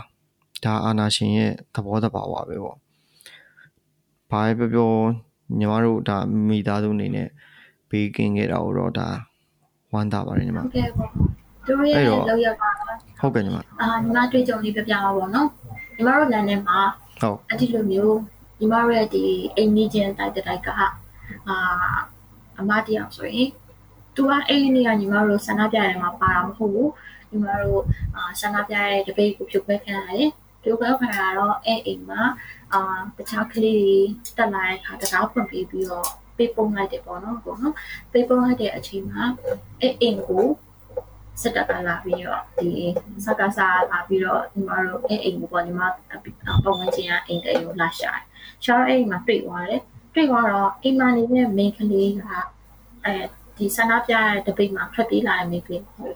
[0.64, 2.76] ဒါအာနာရှင်ရဲ့သဘောတဘာဝပဲပေါ့။
[4.30, 4.92] ဘာပဲပြောပြော
[5.58, 6.16] ညီမတို့ဒါ
[6.48, 7.28] မိသားစုအနေနဲ့
[7.90, 9.08] ဘေးကင်းခဲ့တာတော့ဒါ
[9.92, 11.10] ဝမ်းသာပါတယ်ညီမဟုတ်ကဲ့ပေါ့
[11.66, 12.68] သူတို့ရဲ့လောက်ရပါ
[13.20, 15.48] ဟုတ်ကဲ့ညီမအာညီမတွေ့ကြုံလေးပြပြပါပေါ့နော်
[15.96, 16.78] ညီမတို့လမ်းထဲမှာ
[17.20, 18.18] ဟုတ်အဒီလိုမျိုး
[18.58, 19.24] ညီမတို့ရဲ့ဒီ
[19.56, 20.86] အိမ်နီးချင်းတိုက်တိုက်ကအာ
[22.60, 23.48] အမတရားဆိုရင်
[24.14, 26.90] သူကအဲ့ဒီနေ့ကညီမတို့ဆန္ဒပြရဲမှာပါတာမဟုတ်ဘူး
[27.30, 27.82] ညီမတို့
[28.14, 30.28] အာဆန္ဒပြရဲတပိတ်ကိုဖြုတ်ခွဲခံရတယ်
[30.62, 32.20] ဖြုတ်ခွဲခံရတော့အဲ့အိမ်မှာ
[32.74, 32.82] အာ
[33.18, 33.84] တခြားကလေး
[34.26, 37.74] တွေတက်လာတဲ့အခါတကားဖွင့်ပေးပြီးတော့ပေးပုံလိုက်တယ်ပေါ့နော်ပေါ့နော်
[38.12, 39.22] ပေးပုံလိုက်တဲ့အချိန်မှာ
[39.80, 40.46] အဲ့အိမ်ကို
[41.42, 42.70] စစ်တပ်ကလာပြီးတော့ဒီ
[43.24, 45.80] စကားစားလာပြီးတော့ညီမတို့အဲ့အိမ်ကိုပေါ့ညီမ
[46.64, 48.22] ပုံဝင်ချင်းကအိမ်တွေကိုလာရှာတယ်
[48.64, 49.82] ရှာတော့အဲ့အိမ်မှာတွေ့သွားတယ်
[50.14, 52.22] တွေ့သွားတော့အိမ်မှာနေတဲ့ main ကလေးက
[53.04, 53.14] အဲ
[53.56, 56.14] ဒီဆန္ဒပြတဲ့တပိတ်မှာဖက်ပြေးလာတဲ့ main ကလေးဟုတ်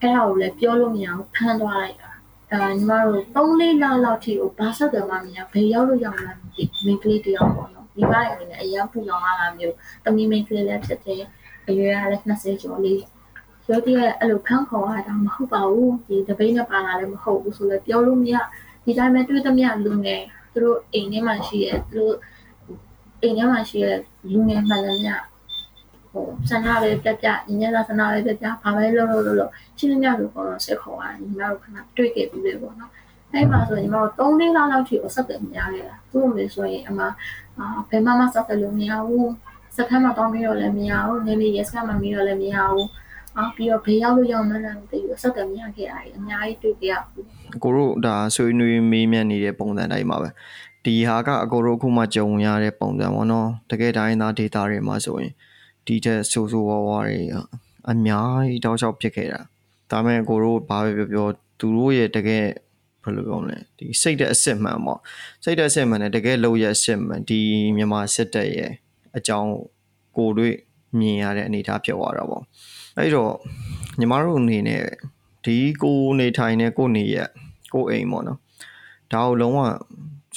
[0.00, 2.09] အဲ့ဒါကိုလည်းပြောလို့မရဘူးဖမ်းသွားလိုက်တာ
[2.52, 11.22] အဲညီမတို့3လေးလလောက်ထိကိုဘာဆက်တယ်မှမရဘယ်ရောက်လို့ရောက်မှမသိမိန်းကလေးတယောက်ပေါ့နော်ဒီပိုင်းအနေနဲ့အရင်ပူလောင်လာတာမျိုးတမီမိန်းကလေးလည်းဖြစ်တယ်
[11.68, 13.00] အရွယ်ကလည်း20ကျော်လေး
[13.68, 18.34] ရောတည်းအဲ့လိုဖမ်းခေါ်ရတာမဟုတ်ပါဘူးဒီတပိန်းနဲ့ပါလာလည်းမဟုတ်ဘူးဆိုလည်းပြောလို့မရ
[18.84, 22.14] ဒီတိုင်းပဲတွေ့သမျှလူငယ်သူတို့အိမ်ထဲမှာရှိရဲသူတို့
[23.22, 23.92] အိမ်ထဲမှာရှိရဲ
[24.32, 25.10] လူငယ်မှန်လည်းမရ
[26.12, 32.90] ဟိုဆန္ဒပဲပြပြညညသာဆန္ဒပဲပြပြဘာပဲလုပ်လို့လို့ချင်းညလို့ခေါ်တော့ဆက်ခေါ်ရတယ်ညီမတို့ခဏတွေ့ခဲ့ပြီးပြီပေါ့နော်
[33.32, 37.00] အဲ့မှာဆိုညီမတို့3လေးလောက်ထိကိုဆက်တယ်များခဲ့တာသူ့မေဆိုရင်အမ
[37.88, 39.30] ဘယ်မှမဆက်တယ်လို့မရဘူး
[39.76, 42.88] စက်ထမ်းမှာတောင်းပြီးတော့လည်းမရဘူးနေနေရက်စကမှမပြီးတော့လည်းမရဘူး
[43.36, 47.26] အော်ပြီးတော့ဘေးရောက်လို့ရောက်မှန်းလည်းမသိဘူးဆက်တယ်မရခဲ့ရတယ်အများကြီးတွေ့ကြရဘူး
[47.62, 50.28] ကိုတို့ဒါဆွေးနွေးမေးမြန်းနေတဲ့ပုံစံတိုင်းပါပဲ
[50.84, 55.32] ဒီဟာကအကိုတို့အခုမှကြုံရတဲ့ပုံစံပေါ့နော်တကယ်တိုင်းသားဒေတာတွေမှာဆိုရင်
[55.86, 57.20] ဒီတဲ့ဆိုးဆိုးဝါးဝါးတွေ
[57.90, 59.40] အများကြီးတောက်လျှောက်ဖြစ်ခဲ့တာ
[59.90, 61.26] ဒါမဲ့ကိုတို့ဘာပဲပြောပြော
[61.58, 62.46] သူတို့ရဲ့တကယ်
[63.02, 65.00] ဘယ်လိုပြောမလဲဒီစိတ်တဲ့အစ်စ်မှန်ပေါ့
[65.44, 67.40] စိတ်တဲ့အစ်စ်မှန်နဲ့တကယ်လို့ရအစ်စ်မှန်ဒီ
[67.76, 68.70] မြန်မာစစ်တပ်ရဲ့
[69.16, 69.52] အကြောင်း
[70.16, 70.54] ကိုတွေ့
[70.98, 72.42] မြင်ရတဲ့အနေအထားဖြစ်သွားတာပေါ့
[72.98, 73.32] အဲ့တော့
[73.98, 74.82] ညီမတို့အနေနဲ့
[75.44, 77.16] ဒီကိုနေထိုင်တဲ့ကိုနေရ
[77.74, 78.38] ကိုအိမ်ပေါ့နော်
[79.12, 79.60] ဒါကိုလုံးဝ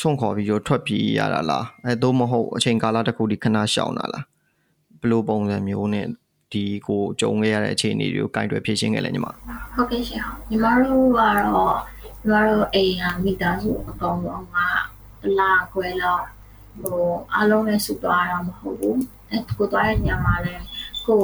[0.02, 4.24] ဆုံးခေါ်ပြီးတော့ထွက်ပြေးရတာလားအဲသို့မဟုတ်အချိန်ကာလတစ်ခုဒီခဏရှောင်တာလား
[5.04, 6.08] ဘလိုပုံစံမျိုးနဲ့
[6.52, 9.28] ဒီကိုကြုံခဲ့ရတဲ့အခြေအနေတွေကိုကင်တွယ်ဖြေရှင်းခဲ့လဲညီမ
[9.76, 11.76] ဟုတ်ကဲ့ရှင်ညီမတို့ကတော့
[12.22, 14.56] ညီမတို့အိမ်ကမိသားစုအကောင်လုံးက
[15.40, 16.26] လာခွဲလောက်
[16.82, 17.02] ဟို
[17.34, 20.64] အားလုံးလည်းစုသွားတာမဟုတ်ဘူးအဲကိုသွားတဲ့နေရာမှာလည်း
[21.08, 21.22] ကို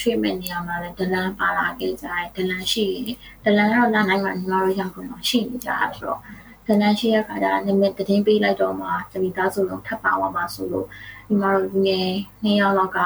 [0.00, 6.20] ရွှေ့မဲ့နေရာမှာလည်းဒလန်ပါလာခဲ့ကြတယ်ဒလန်ရှိရင်ဒလန်ကတော့လာနိုင်မှညီမတို့ရောက်တော့ရှိနေကြတာဆိုတော့
[6.66, 10.86] ဒလန်ရှိရခါကျနမတည်ပေးလိုက်တော့မှတမိသားစုလုံးထပ်ပါသွားမှာဆိုလို့
[11.28, 12.10] ညီမတို့ငယ်
[12.42, 13.00] နှစ်ယောက်လောက်က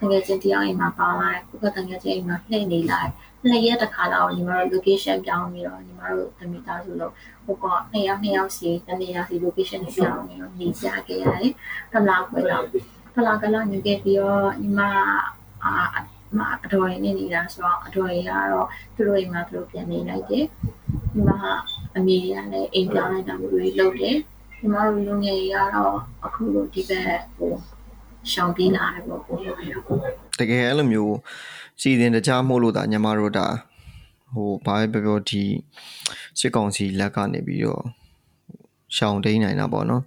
[0.00, 3.10] တကယ်ချင်းတရားအိမ်မှာပါလာတယ်ကိုကတကယ်ချင်းအိမ်မှာနှိမ့်နေလိုက်
[3.44, 7.12] နှစ်ရက်တစ်ခါလောက်ညီမတို့ location ပြောင်းပြီးတော့ညီမတို့တမိသားစုလုံး
[7.44, 11.52] ဟိုကနှစ်ယောက်နှစ်ယောက်စီတနေရာစီ location တွေပြောင်းနေတော့နေကြခဲ့ရတယ်။
[11.92, 12.64] တလားခွဲတော့
[13.14, 14.80] တလားကလာနေခဲ့ပြီးတော့ညီမ
[15.64, 15.72] အာ
[16.38, 20.44] မအတော်ရင်းနေနေတာဆိုတော့အတော်ရကတော့သူတို့အိမ်မှာသူတို့ပြန်နေလိုက်တယ်။
[21.12, 21.30] ညီမ
[21.96, 24.16] အမေကလည်းအိမ်ပြောင်းလိုက်တာမျိုးတွေလုပ်တယ်။
[24.59, 25.95] ညီမတို့လူငယ်တွေကတော့
[26.25, 27.51] အခုလိုဒီဘက်ဟို
[28.31, 29.51] ရှောင်ပြေးလာတယ်ပေါ့ကိုယ်။
[30.39, 31.15] တကယ်အဲ့လိုမျိုး
[31.81, 33.47] စီစဉ်တခြားမို့လို့ဒါညီမတို့ဒါ
[34.33, 35.43] ဟိုဘာပဲပြောပြောဒီ
[36.39, 37.83] စစ်ကောင်စီလက်ကနေပြီးတော့
[38.95, 40.03] ရှောင်တိန်နိုင်တာပေါ့နော်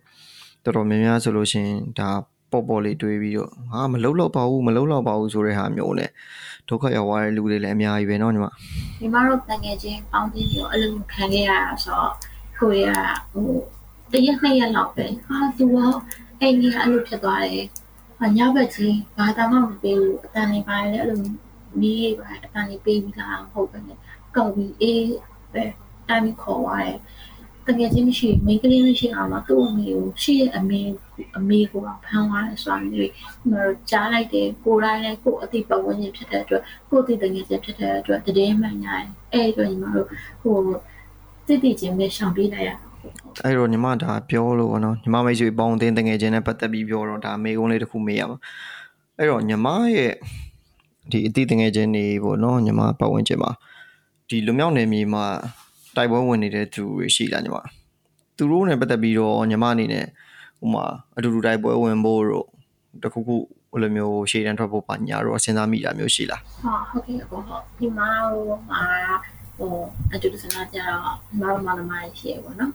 [0.64, 2.10] တော်တော်များများဆိုလို့ရှင်ဒါ
[2.50, 6.10] ပေါ့ပေါ့လေးတွေးပြီးတော့ဟာမလုံးတော့ပါဘူးမလုံးတော့ပါဘူးဆိုတဲ့ဟာမျိုးနဲ့
[6.68, 8.46] ဒုက္ခရောက်သွားတဲ့လူတွေလည်းအများကြီးပဲเนาะညီမ
[9.00, 12.12] ညီမတို့တန်ငယ်ချင်းပေါင်းပြီးတော့အဲ့လိုခံခဲ့ရတာဆိုတော့
[12.58, 12.86] ကိုရ
[13.32, 13.48] ဟို
[14.13, 15.77] တရက်နှစ်ရက်လောက်ပဲဟာသူက
[16.39, 17.65] အဲ့ဒီအဲ့လိုဖြစ်သွားတယ်
[18.37, 21.21] ညဘက်ကြီးဘာသာမှမပေးဘူးအတန်နေပါလေအဲ့လို
[21.81, 23.97] မီးပါအတန်နေပေးပြီးလာမဟုတ်ပဲနဲ့
[24.35, 25.05] ကောက်ပြီးအေး
[25.53, 25.63] ပဲ
[26.09, 26.97] တိုင်ခေါ်သွားတယ်
[27.67, 30.81] တကယ်ချင်းမရှိမိန်းကလေးမရှိအောင်တော့သူ့အမေကိုရှိရဲ့အမေ
[31.37, 33.07] အမေကိုဖမ်းသွားတယ်ဆိုတာမျိုးဒီ
[33.49, 40.07] မှာကြားလိုက်တယ်ကိုယ်တိုင်လည်းကိုယ်အသိပတ်ဝန်းကျင်ဖြစ်တဲ့အတွက်ကိုယ်အသိတကယ်ချင်းဖြစ်တဲ့အတွက်တည်င်းမှန်ရတယ်အဲ့အတွက်ညီမတို့
[40.41, 40.57] ဟို
[41.47, 42.71] တိတိချင်းပဲရှောင်ပြေးလိုက်ရ
[43.43, 48.37] အဲ့တော့ညီမဒါပြောလို့ပေါ့နော်ညီမမိတ်ဆွေပေါင်းတင်တငယ်ချင်းနဲ့ပတ်သက်ပြီးပြောတော့ဒါမေကုန်းလေးတစ်ခုမေးရမှာ
[49.17, 50.13] အဲ့တော့ညီမရဲ့
[51.11, 53.51] ဒီအတိတငယ်ချင်းတွေပေါ့နော်ညီမပတ်ဝန်းကျင်မှာ
[54.27, 55.25] ဒီလူမျိုးနယ်မြေမှာ
[55.95, 57.57] တိုက်ပွဲဝင်နေတဲ့သူတွေရှိလားညီမ
[58.37, 60.05] သူတို့နဲ့ပတ်သက်ပြီးတော့ညီမအနေနဲ့
[60.59, 60.85] ဟိုမှာ
[61.17, 62.47] အတူတူတိုက်ပွဲဝင်ဖို့တော့
[63.03, 63.35] တခုခု
[63.71, 68.83] ဘယ်လိုမျိုးရှေ့တန်းထွက်ဖို့ပါညာတော့စဉ်းစားမိတာမျိုးရှိလားဟုတ်ဟုတ်ကဲ့ပေါ့ဟုတ်ဒီမှာဟိုမှာ
[69.57, 69.73] ဟို
[70.13, 72.71] အတူတူစဉ်းစားကြတော့ညီမတို့မနမရှိရပေါ့နော်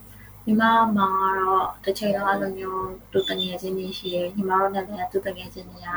[0.48, 0.64] ညီမ
[0.96, 1.08] မှာ
[1.38, 5.88] တော့တစ်ချိန်တော့အဲ့လိုမျိုးသူတငယ်ချင်းတွေရှိရညီမတို့နဲ့လည်းသူတငယ်ချင်းတွေက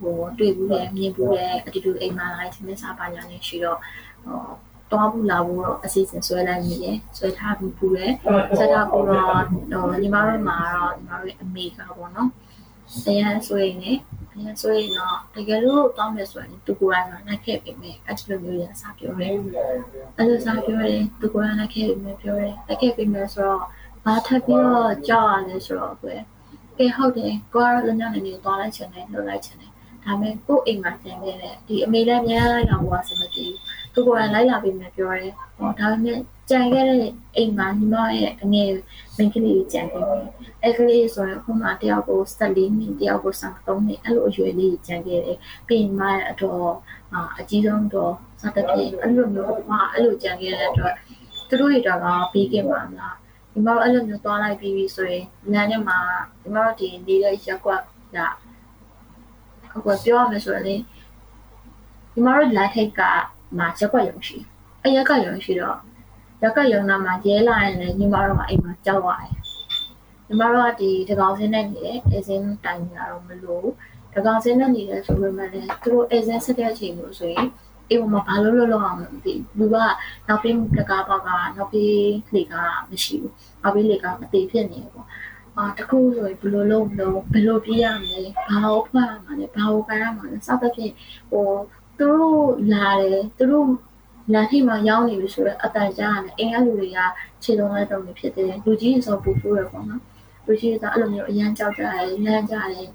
[0.00, 3.78] ဟိုတွေ့ဘူးလေမြင်ဘူးလေအတူတူအိမ်မှာလိုက်ချင်းစားပါညာနေရှိတော့
[4.24, 4.40] ဟို
[4.90, 8.12] တွားဘူးလာဘူးတော့အစီအစဉ်ဆွဲလိုက်မိတယ်ဆွဲထားပြီးပူတယ်
[8.58, 12.30] ဆက်ထားပြီးတော့ဟိုညီမတို့မှာတော့ညီမတို့အမေကပေါ့နော်
[13.06, 13.92] အရန်ဆွဲနေ
[14.34, 19.32] အရန်ဆွဲရင်တော့တကယ်လို့တောင်းမယ်ဆိုရင်သူကိုယ်တိုင်ကလိုက်ခဲ့ပြီမယ်အဲ့ဒီလိုမျိုးရစာပြောတယ်
[20.16, 23.64] အဲ့လိုစာပြောတယ်သူကိုယ်တိုင်လိုက်ခဲ့ပြီမယ်ပြောတယ်လိုက်ခဲ့ပြီမယ်ဆိုတော့
[24.04, 26.20] ဘာထပ်ပြီးတော့ကြောက်ရလဲဆိုတော့ကွယ်
[26.78, 29.70] ကဲဟုတ်တယ်ကိုကတော့လညနေနေသွားလိုက်ချင်တယ်လှုပ်လိုက်ချင်တယ်
[30.04, 33.56] ဒါပေမဲ့ကို့အိမ်မှာကျန်ခဲ့တဲ့ဒီအမေလည်းများလိုက်တော့ဘာစမပြေဘူး
[33.94, 36.18] သူကိုယ်တိုင်လိုက်လာပြီးမှပြောတယ်ဟောဒါပေမဲ့
[36.50, 37.04] ကြံခဲ့တဲ့
[37.36, 38.70] အိမ်မှာညီမရဲ့အငယ်
[39.16, 40.24] မိန်းကလေးကြံခဲ့တယ်
[40.62, 46.70] အဲ့ကလေးဆိုရင်ခုမှတယောက်ကို14နှစ်တယောက်ကို73နှစ်အဲ့လိုအရွယ်လေးကြံခဲ့တယ်ပြီးရင်မရဲ့အတော်
[47.38, 50.94] အကြီးဆုံးတော့စသဖြင့်အဲ့လိုမျိုးဟာအဲ့လိုကြံခဲ့တဲ့အတွက်
[51.48, 52.00] သူတို့တွေတော့
[52.32, 53.16] ပြီးခဲ့မှာမလား
[53.52, 55.98] ဒီမှာအဲ့လိုမျိုးသွားလိုက်ပြီးပြီဆိုရင်လမ်းထဲမှာ
[56.42, 57.82] ဒီမှာဒီနေတဲ့ရက်ကွက်
[59.72, 60.64] ကဟိုပြောရမယ်ဆိုရင်
[62.12, 63.00] ဒီမှာလမ်းထိပ်က
[63.58, 64.38] မှာရက်ကွက်ရုံရှိ
[64.82, 65.78] အဲ့ရက်ကရုံရှိတော့
[66.42, 69.30] ရက်ကရုံနာမှာရဲလာရင်လည်းညီမတို့ကအိမ်မှာကြောက်ရတယ်
[70.26, 73.66] ညီမတို့ကဒီတကောင်စင်းနဲ့နေတယ်အဲစင်းတိုင်နေတာတော့မလို့
[74.14, 77.46] တကောင်စင်းနဲ့နေတယ်ဆိုပေမဲ့လည်းသူတို့အဲစင်းဆက်တဲ့အချိန်မျိုးဆိုရင်
[77.90, 79.76] အေးမဘာလို့လို့လောက်အောင်မသိလူက
[80.28, 82.54] နောက်ပြီးတကားပေါက်ကနောက်ပြီးလေက
[82.90, 85.06] မရှိဘူးနောက်ပြီးလေကမသိဖြစ်နေပေါ့
[85.56, 90.92] အာတခုဆိုရင်ဘယ်လိုလုပ်မလို့ဘယ်လိုပြရမလဲဘာလို့ဖွင့်ရမှာလဲဘာလို့ခိုင်းရမှာလဲစသဖြင့်
[91.30, 91.46] ဟို
[91.98, 93.68] သူတို့လာတယ်သူတို့
[94.34, 96.98] လာထိမှရောက်နေပြီဆိုတော့အတန်ကြားရတယ်အိမ်ကလူတွေက
[97.42, 100.02] ခြေလုံးလိုက်တော့နေဖြစ်တယ်လူကြီးဆိုပူဆိုးရပေါ့နော်
[100.46, 102.88] လူကြီးကအဲ့လိုမျိုးအရန်ကြောက်ကြတယ်လမ်းကြတယ်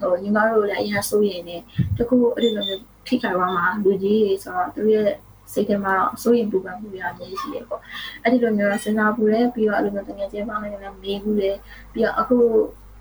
[0.00, 1.56] ဟိုညီမတို့လည်းအရန်စိုးရိမ်နေ
[1.96, 5.10] တခုအဲ့လိုမျိုးထိခိုက်သွားမှာလူကြီးတွေဆိုတော့သူရဲ့
[5.52, 7.80] စိတ်ထဲမှာတော့စိုးရိမ်ပူပန်မှုတွေအများကြီးရှိတယ်ပေါ့
[8.22, 11.50] အဲ့ဒီလိုမျိုးစဉ်းစားပူတယ်ပြီးတော့အဲ့လိုမျိုးတကယ်ချင်းပေါင်းနေလည်းမေးဘူးလေ
[11.92, 12.38] ပြီးတော့အခု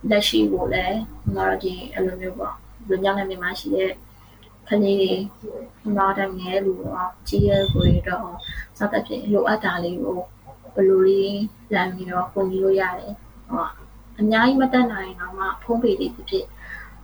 [0.10, 2.56] လက်ရှိကိုလည်းညီမတို့ဒီအဲ့လိုမျိုးပေါ့
[2.90, 3.92] လူညောင်းနေမှာရှိတဲ့
[4.68, 4.98] ကလေး
[5.42, 8.30] တွေမာတငယ်လူတော့ကြီးရဲကိုရတော့
[8.78, 10.18] စသဖြင့်လိုအပ်တာလေးကို
[10.74, 11.40] ဘယ်လိုလေး
[11.74, 13.14] လမ်းပြီးတော့ပုံပြီးလို့ရတယ်
[13.50, 13.68] ဟော
[14.20, 16.46] အများကြီးမတတ်နိုင်တော့မှဖုံးပေလေးဖြစ်ဖြစ်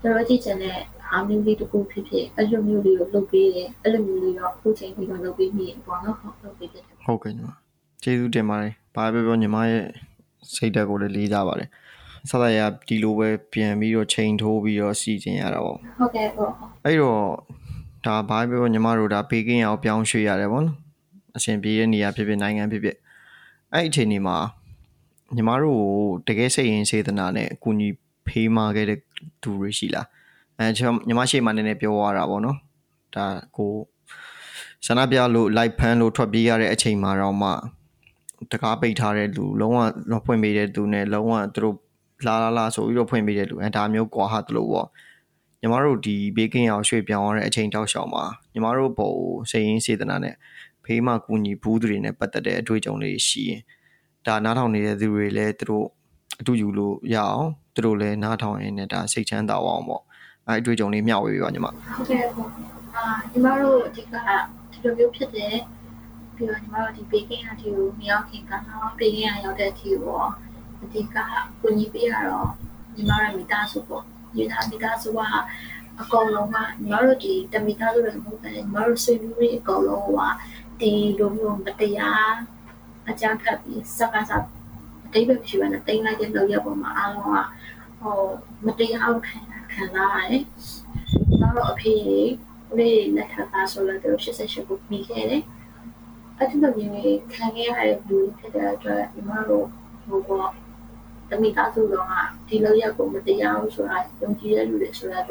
[0.05, 0.77] တို့ကြည့်ချင်တဲ့
[1.11, 7.49] အားမျိုးလေးတစ်ခုဖြစ်ဖြစ်အဲ့လိုမျိုးလေးကိုလုပ်ပေးတယ်အဲ့လိုမျိုးလေးတော့အခုချိန်ပြီးတော့လုပ်ပေးမိပေါ့နော်ဟုတ်လုပ်ပေးဖြစ်တယ်ဟုတ်ကဲ့ညီမ
[8.03, 9.83] ကျေးဇူးတင်ပါတယ်ဘာပဲပြောညီမရဲ့
[10.55, 11.69] စိတ်ဓာတ်ကိုလည်းလေးစားပါတယ်
[12.29, 16.51] ဆက်လက်ရဒီလိုပဲပြန်ပြီးတော့ချိန်ထိုးပြီးတော့စီစဉ်ရတာပေါ့ဟုတ်ကဲ့ပေါ့
[16.85, 17.21] အဲ့တော့
[18.05, 20.77] ဒါဘာပဲပြောညီမတို့ဒါဘေးကင်းရအောင်ပြောင်းရွှေ့ရတယ်ပေါ့နော်
[21.37, 22.97] အရှင်ပြေးတဲ့နေရာဖြစ်ဖြစ်နိုင်ငံဖြစ်ဖြစ်
[23.73, 24.37] အဲ့အချိန်ဒီမှာ
[25.35, 25.81] ညီမတို့
[26.27, 27.89] တကယ်စိတ်ရင်းစေတနာနဲ့အကူအညီ
[28.27, 28.99] ဖေးမာခဲ့တဲ့
[29.41, 30.07] သူတွေရှိလား
[30.57, 32.57] အဲကျွန်တော်ညီမရှိမှနည်းနည်းပြောရတာပေါ့နော်
[33.15, 33.25] ဒါ
[33.57, 33.71] ကို
[34.85, 37.49] ဆန္ဒပြလို့ live ဖန်လို့ထွက်ပြေးရတဲ့အချိန်မှာတော့မှ
[38.51, 39.73] တကားပိတ်ထားတဲ့လူလုံး
[40.11, 41.75] ဝဖွင့်ပေးတဲ့သူနဲ့လုံးဝသူတို့
[42.25, 44.87] လာလာလာဆိုပြီးတော့ဖွင့်ပေးတဲ့လူအဲဒါမျိုးကွာဟာတလို့ပေါ့
[45.61, 48.23] ညီမတို့ဒီဘေးကင်းအောင်ရွှေ့ပြောင်းရတဲ့အချိန်တောက်လျှောက်မှာ
[48.53, 49.11] ညီမတို့ပုံ
[49.51, 50.35] စိတ်ရင်းစေတနာနဲ့
[50.83, 53.61] ဖေးမကူညီဘူးတွေနဲ့ပတ်သက်တဲ့အတွေ့အကြုံတွေရှိရင်
[54.25, 55.85] ဒါနားထောင်နေတဲ့သူတွေလည်းသူတို့
[56.39, 60.03] အတူယူလို့ရအောင် သူတို့လည်းနားထောင်ရင်းနဲ့ဒါစိတ်ချမ်းသာအောင်ပေါ့
[60.47, 62.49] အဲအတွေ့အကြုံလေးမျှဝေပြပါညီမဟုတ်ကဲ့ပေါ့
[62.95, 64.13] အာညီမတို့အဓိက
[64.71, 65.55] ဒီလိုမျိုးဖြစ်တယ်
[66.35, 70.17] ပြီးတော့ညီမတို့ဒီ baking အတီကိုမရောက်ခင်ကတော့ baking ရရောက်တဲ့အတီကို
[70.83, 71.15] အဓိက
[71.61, 72.49] ကိုကြီးပေးရတော့
[72.95, 74.03] ညီမတို့မိသားစုပေါ့
[74.35, 75.19] ညီသားမိသားစုက
[76.01, 80.21] အကုန်လုံးကညီမတို့ဒီတမိသားစုတွေမဟုတ်ဘဲညီမတို့ဆွေမျိုးတွေအကုန်လုံးက
[80.79, 82.31] ဒီလိုမျိုးမတရား
[83.09, 84.54] အကြမ်းဖက်ပြီးစကားစားအ
[85.15, 87.39] တိတ်ပဲဖြစ်ရတဲ့တိတ်လိုက်တဲ့လောက်ရပေါ်မှာအားလုံးက
[87.99, 88.17] ဟို
[88.65, 89.37] မတရားခံ
[89.73, 90.43] ခံလာရတယ်။
[91.39, 95.43] နောက်တော့အဖေဦးလေးလက်ထပ်သားဆိုတော့သူ88ကိုပြီးခဲ့တယ်။
[96.37, 99.65] အဲ့ဒီလိုမျိုးခံခဲ့ရတဲ့လူဖြစ်တဲ့အတွက်ညီမတို့
[100.07, 100.49] ဟိုပေါ့
[101.29, 102.13] တမိသားစုတော်က
[102.47, 105.23] ဒီလောက်ရကိုမတရားဘူးဆိုတာယုံကြည်တဲ့လူတွေဆိုတော့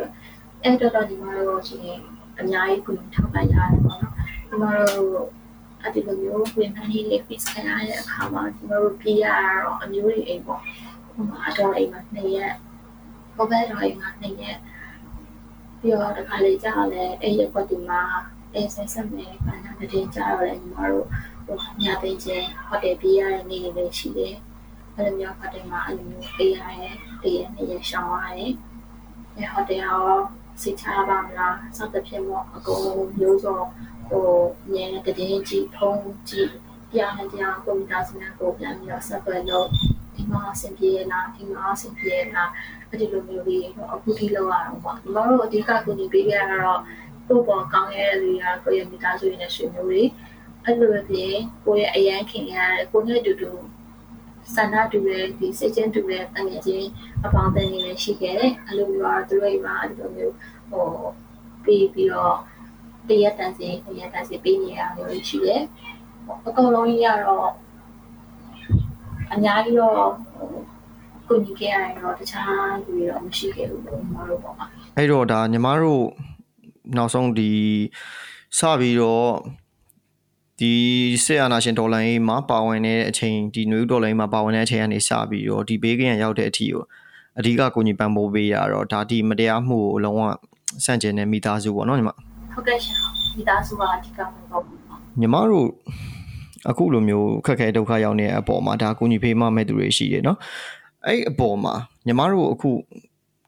[0.63, 2.01] အဲ့တော့တော့ညီမတို့ချင်း
[2.41, 4.15] အများကြီးကိုထောက်ပံ့ရတယ်ပေါ့နော်။
[4.49, 5.44] ညီမတို့
[5.85, 9.27] အဲ့ဒီလိုမျိုးဝင်ဖန်နေလေး fix ခံရတဲ့အခါမှာကျွန်တော်တို့ပြေးရ
[9.65, 10.61] တော့အမျိုးတွေအိမ်ပေါ့
[11.13, 12.55] ဟိုမှာအတော်အိမ်မှာနှစ်ရက်
[13.35, 14.59] ဟိုဘက်တော်အိမ်မှာနှစ်ရက်
[15.81, 18.01] ပြီးတော့တခါလေကြာလဲအဲ့ရက်ကွက်ဒီမှာ
[18.55, 21.07] အဲဆက်ဆက်မယ်ခန္ဓာတည်ကြတော့လဲညီမတို့
[21.47, 24.35] ဟိုညသိချင်းဟိုတယ်ပြေးရတဲ့နေ့တွေရှိတယ်
[24.95, 28.53] အဲ့လိုမျိုးဟိုတယ်မှာအဲ့လိုမျိုးပြေးရတဲ့တရက်နှစ်ရက်ရှောင်းရတယ်
[29.37, 30.03] အဲဟိုတယ်ရော
[30.63, 33.59] စိတ်ချပါမလားစသဖြင့်ပေါ့အကုန်လုံးမျိုးစုံ
[34.09, 34.29] ဟို
[34.75, 36.51] ညနေတည်ကြည့်ဖုံးကြည့်
[36.91, 39.67] တရားနဲ့တရားကွန်ပျူတာစနစ်ကိုပြန်ပြီးတော့ဆက်သွယ်လို့
[40.15, 42.51] ဒီမှာအဆင်ပြေလားဒီမှာအဆင်ပြေလား
[42.89, 46.81] အဲ့ဒီလိုမျိုးလေးတော့အခုထိလောက်ရအောင်ပေါ့ဒီမှာတော့အဓိကကိုနေပေးခဲ့ရတော့
[47.27, 50.03] ပို့ပေါ်ကောင်းရဲ့လူရကိုရဲ့မိသားစုရဲ့ဆွေမျိုးတွေ
[50.65, 53.51] အဲ့လိုပဲပြင်ကိုရဲ့အရန်ခင်ရတဲ့ကိုနဲ့တူတူ
[54.55, 56.89] ဆန္ဒတူတဲ့ဒီစိတ်ချင်းတူတဲ့တငယ်ချင်း
[57.25, 60.35] အပေါင်းအသင်းတွေရှိခဲ့တယ်အဲ့လိုမျိုးတော့သူတို့အိမ်မှာအဲ့လိုမျိုး
[60.71, 60.89] ဟို
[61.65, 62.37] ပြီးပြီးတော့
[63.09, 65.63] တရက်တန်စီတရက်တန်စီပေးနေရတာမျိုးရှိတယ်
[66.47, 67.49] အကုန်လုံးကြီးကတော့
[69.33, 69.99] အများကြီးတော့
[71.29, 72.49] ကိုညီခဲ့ရရင်တော့တခြား
[72.83, 74.65] လူတွေတော့မရှိခဲ့ဘူးလို့ညီမတို့ပေါ့ပါ
[74.97, 76.05] အဲ့တော့ဒါညီမတို့
[76.97, 77.51] နောက်ဆုံးဒီ
[78.59, 79.31] စပြီးတော့
[80.61, 80.73] ဒီ
[81.25, 86.83] ဆေအာနာရှင်ဒေါ်လာရေးမှာပါဝင်တဲ့အချိန်ဒီနွေဒေါ်လာရေးမှာပါဝင်တဲ့အချိန်ကနေစပြီးတော့ဒီဘေးကရန်ရောက်တဲ့အထိကို
[87.39, 90.23] အဓိကကိုညီပန်ပိုးပေးရတော့ဒါဒီမတရားမှုကိုလုံးဝ
[90.85, 92.11] စန့်ကျင်တဲ့မိသားစုပေါ့နော်ညီမ
[92.55, 92.97] ဟုတ်ကဲ့ရှင်
[93.37, 94.19] မိသားစုကအဓိက
[94.51, 94.63] ပေါ့
[95.21, 95.69] ညီမတို့
[96.71, 100.39] အခုလိုမျိုးခက်ခဲဒုက္ခရောက်နေတဲ့အပေါ်မှာဒါကိုညီဖေးမမဲ့သူတွေရှိတယ်နော်
[101.07, 101.75] အဲ့အပေါ်မှာ
[102.07, 102.71] ညီမတို့အခု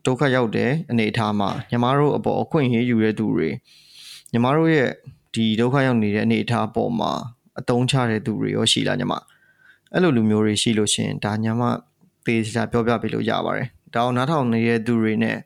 [0.07, 3.49] ဒုက္ခရောက်တဲ့အနေအထားမှာညီမတို့အပေါ်အခွင့်အရေးယူတဲ့သူတွေ
[4.33, 4.89] ညီမတို့ရဲ့
[5.35, 7.13] ဒီဒုက္ခရောက်နေတဲ့အနေအထားပေါ်မှာ
[7.59, 9.15] အတုံးချတဲ့သူတွေရောရှိလားညီမ
[9.93, 11.63] အဲ့လိုလူမျိုးတွေရှိလို့ရှင်ဒါညီမ
[12.25, 15.37] သေးချာပြောပြပေးလို့ရပါတယ်ဒါအောင်နားထောင်နေတဲ့သူတွေနဲ့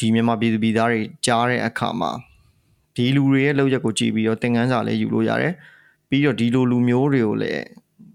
[0.00, 2.10] ဒီမြန်မာပြည်သူပြည်သားတွေကြားတဲ့အခါမှာ
[2.94, 5.54] ဒီလူတွေရဲ့လောက်ရက်ကိုကြည့်ပြီးတော့သင်ခန်းစာလည်းယူလို့ရတယ်
[6.08, 7.62] ပြီးတော့ဒီလိုလူမျိုးတွေကိုလည်း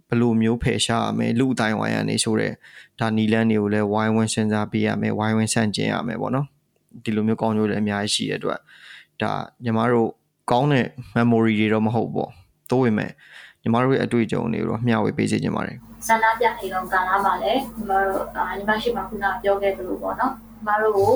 [0.07, 2.53] ဘယ်လိုမျိုးဖယ်ရှားရမယ်လူအတိုင်းဝိုင်းရနေဆိုတဲ့
[2.99, 6.45] ဒါနီလန်းတွေကိုလည်းဝိုင်းဝန်းစဉ်းစားပေးရမယ်ဝိုင်းဝန်းဆန့်ကျင်ရမယ်ပေါ့နော်
[7.03, 8.59] ဒီလိုမျိုးကောင်းကျိုးလည်းအများကြီးရှိတဲ့အတွက်
[9.21, 9.31] ဒါ
[9.63, 10.09] ညီမတို့
[10.51, 12.29] ကောင်းတဲ့ memory တွေတော့မဟုတ်ပေါ့
[12.71, 13.11] သို့ပေမဲ့
[13.61, 18.23] ညီမတို့ရဲ့အတွေ့အကြုံတွေကိုတော့မျှဝေပေးစေချင်ပါတယ်ဆန္ဒပြနေတော့ကာလာမှာလည်းညီမတို့
[18.57, 21.11] ညီမရှိမှခုနပြောခဲ့သလိုပေါ့နော်ညီမတို့ကို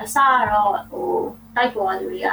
[0.00, 0.16] အစ
[0.52, 1.10] တော့ဟို
[1.54, 2.28] တိုက်ပေါ်လူတွေက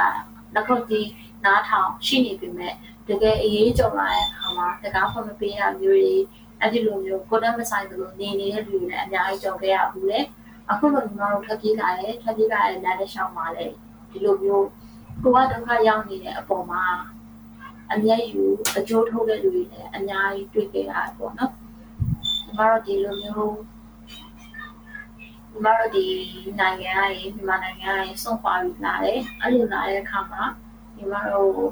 [0.54, 1.08] လက်ခုပ်ကြီး
[1.44, 2.74] နားထောင်ရှိနေပြီမဲ့
[3.08, 6.14] တကယ်အရေးကြုံလာတဲ့အခါမှာတကားဖွင့်မပေးရမျိုးတွေ
[6.60, 10.18] အဲ့ဒီလိုမျိုးကိုယ်နဲ့မဆိုင်သလိုနေနေတဲ့လူတွေလည်းအများကြီးကြုံခဲ့ရဘူးလေ
[10.70, 13.74] အခုလိုညီမတို့ထွက်ပြေးလာတယ်ထွက်ပြေးလာတဲ့လမ်းတစ်လျှောက်မှာလည်း
[14.10, 14.66] ဒီလိုမျိုး
[15.22, 16.82] ကိုကဒုက္ခရောက်နေတဲ့အပေါ်မှာ
[17.92, 18.42] အမျက်ယူ
[18.76, 21.52] အကျိုးထုတ်တဲ့လူတွေလည်းအများကြီးတွေ့ခဲ့ရတယ်ပေါ့နော်
[22.44, 23.56] ညီမတို့ဒီလိုမျိုး
[25.52, 26.04] ညီမတို့ဒီ
[26.60, 30.42] နိုင်ငံကနေမြန်မာနိုင်ငံကနေစွန့်ခွာပြီးလာတယ်အဲ့လိုလာတဲ့အခါမှာ
[30.96, 31.64] ညီမတို့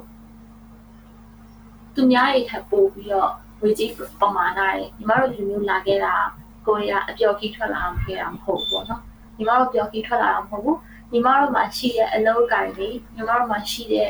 [1.95, 3.91] သူများတွေထပ်ပို့ပြီးတော့ဝေကြီး
[4.21, 6.15] ပမာဏတွေညီမတို့လူမျိုးလာခဲ့တာ
[6.65, 9.01] ကိုရီးယားအပျော်ကြီးထွက်လာခဲ့တာမဟုတ်ဘူးပေါ့နော်
[9.37, 10.77] ညီမတို့ပျော်ကြီးထွက်လာတာမဟုတ်ဘူး
[11.11, 14.09] ညီမတို့မှာရှိတဲ့အလုပ်ကိုင်တွေညီမတို့မှာရှိတဲ့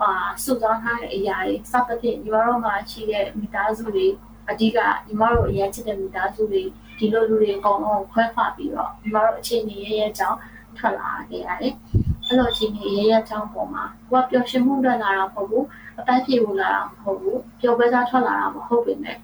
[0.00, 0.10] အာ
[0.44, 4.06] စုဆောင်းထားတဲ့အရာတွေစသဖြင့်ညီမတို့မှာရှိတဲ့မိသားစုတွေ
[4.50, 6.62] အဓိကညီမတို့အရင်ချစ်တဲ့မိသားစုတွေ
[7.02, 10.38] ဒီလိုလူတွေအကုန်လုံးခွဲခွာပြီးတော့ညီမတို့အခြေအနေရဲ့အကြောင်း
[10.78, 11.74] ထွက်လာခဲ့ရတယ်။
[12.26, 15.66] အဲ့လိုအခြေအနေရဲ့အကြောင်းပေါ်မှာကိုကပျော်ရွှင်မှုအတွက်လာတာမဟုတ်ဘူး
[15.98, 19.16] အပတ်ပြေဖို့လာတာမဟုတ်ဘူးပျော်ပွဲစားထွက်လာတာမဟုတ်ပေမဲ့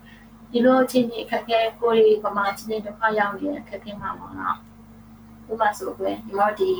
[0.50, 4.56] ဒီလိုအခြေအနေအခက်အခဲကိုယ်ဒီပမာချင်းချင်းဒုက္ခရောက်နေတဲ့အခက်အခဲမှာပေါ့နော်
[5.50, 6.70] ဥပမာဆိုကွယ်ဒီမောဒီ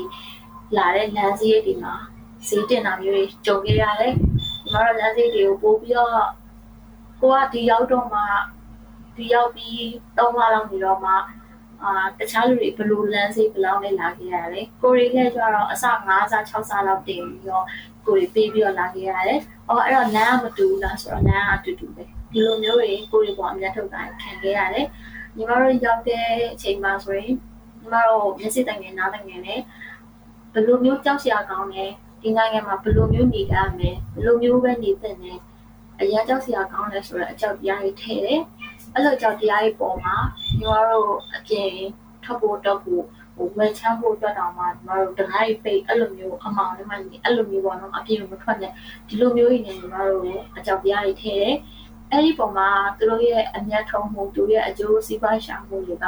[0.77, 1.95] လာတဲ့လမ်းစည်းတွေမှာ
[2.47, 6.13] ဈေးတင်တာမျိုးတွေကြုံခဲ့ရတယ်ဒီမှာတော့လမ်းစည်းတွေကိုပို့ပြီးတော့
[7.21, 8.21] ကိုကဒီရောက်တော့မှ
[9.19, 9.79] ဒီရောက်ပြီး
[10.17, 11.13] ၃လလောက်နေတော့မှ
[11.83, 17.65] အာတခြားလူတွေဘယ်လိုလမ်းစိတ်ဘယ်လောက်နဲ့လာခဲ့ရလဲကိုရီလည်းကျတော့အစ9စား6စားလောက်တင်ပြီးတော့
[18.07, 22.03] ကိုရီပေးပြီးတော့လာခဲ့ရတယ်။အော်အဲ့တော့လမ်းကမတူဘူးလားဆိုတော့လမ်းကအတူတူပဲ
[22.33, 24.87] ဒီလိုမျိုးတွေကိုရီပေါ်အမြတ်ထုတ်တာခံခဲ့ရတယ်။
[25.37, 29.61] ညီမတို့ရောက်တဲ့အချိန်မှာဆိုရင်ညီမတို့မျက်စိတိုင်ငယ်နားတိုင်ငယ်နဲ့
[30.53, 31.85] ဘယ်လိုမျိုးကြောက်စရာကောင်းလဲ
[32.23, 35.33] ဒီနိုင်ငံမှာဘယ်လိုမျိုးနေရမလဲဘယ်လိုမျိုးပဲနေသင့်လဲ
[36.01, 38.41] အရာကြောက်စရာကောင်းလဲဆိုတော့အကြောက်တရားတွေထည့်တယ်
[38.95, 40.17] အဲ့လိုကြောက်တရားတွေပေါ်မှာ
[40.59, 41.73] ညီမတို့အပြင်
[42.25, 43.05] ထွက်ဖို့တော့ဖို့
[43.37, 48.73] ဟိုဝယ်ချမ်းဖို့အတွက်တောင်မှညီမတို့တခိုင်းပိတ်အဲ့လိုမျိုးအမောင်လေးမှအဲ့လိုမျိုးပေါ့နော်အပြင်မထွက်နဲ့
[49.09, 51.55] ဒီလိုမျိုးကြီးနေညီမတို့အကြောက်တရားတွေထည့်တယ်
[52.13, 56.07] အဲ့ဒီပုံမှာသူတို့ရဲ့အမျက်ထုံးမှုသူတို့ရဲ့အကျိုးစီးပွားရှာမှုတွေက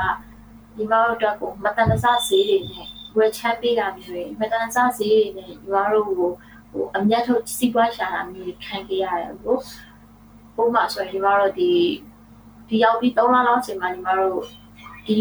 [0.77, 6.31] ညီမတို့အတွက်ကိုမတန်တဆဈေးတွေနဲ့ဝယ်ချမ်းပေးတာမျိုးတွေမတန်တဆဈေးတွေနဲ့ညီမတို့ကို
[6.71, 9.57] ဟိုအမျက်ထုံးစီးပွားရှာတာမျိုးခံခဲ့ရတယ်ကို
[10.57, 11.71] ပုံမှန်ဆိုရင်ညီမတို့ဒီ
[12.69, 14.41] ဒီရောက်ပြီး3လလောက်ချိန်မှာညီမတို့
[15.08, 15.19] ဒီ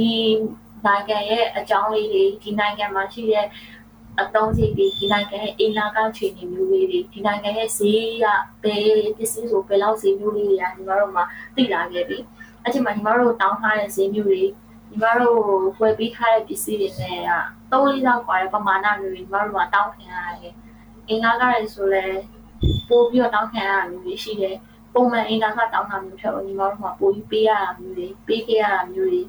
[0.87, 3.47] နိုင်ငံရဲ့အကြောင်းလေးတွေဒီနိုင်ငံမှာရှိတဲ့
[4.21, 8.27] အသုံးစရိတ်တွေဒီနိုင်ငံရဲ့အင်နာကခြေနေမျိုးလေးတွေဒီနိုင်ငံရဲ့ဈေးက
[8.63, 11.25] ဘယ်ပစ္စည်းဆိုဘယ်လောက်ဈေးမျိုးလေးတွေကညီမတို့မှာ
[11.57, 12.19] သိလာခဲ့ပြီ
[12.63, 14.43] အဲ့ဒီမှာညီမတို့တောင်းထားတဲ့ဈေးမျိုးတွေ
[14.91, 15.41] ညီမတို့
[15.81, 17.33] ဝယ်ပေးထားတဲ့ပစ္စည်းတွေနဲ့က
[17.71, 20.55] 3လေးလောက်กว่าတဲ့ပမာဏမျိုးတွေညီမတို့မှာတောင်းခံရတယ်
[21.09, 22.05] အင်နာကလည်းဆိုလဲ
[22.89, 24.57] ပို့ပြီးတော့တောင်းခံရတာမျိုးတွေရှိတယ်
[24.94, 29.22] ပုံမှန်အင်တာကတောင်းတာမျိုးထက်ညီမတို့ကပိုပြီးပေးရတာမျိုးတွေပေးခဲ့ရတာမျိုးတွေ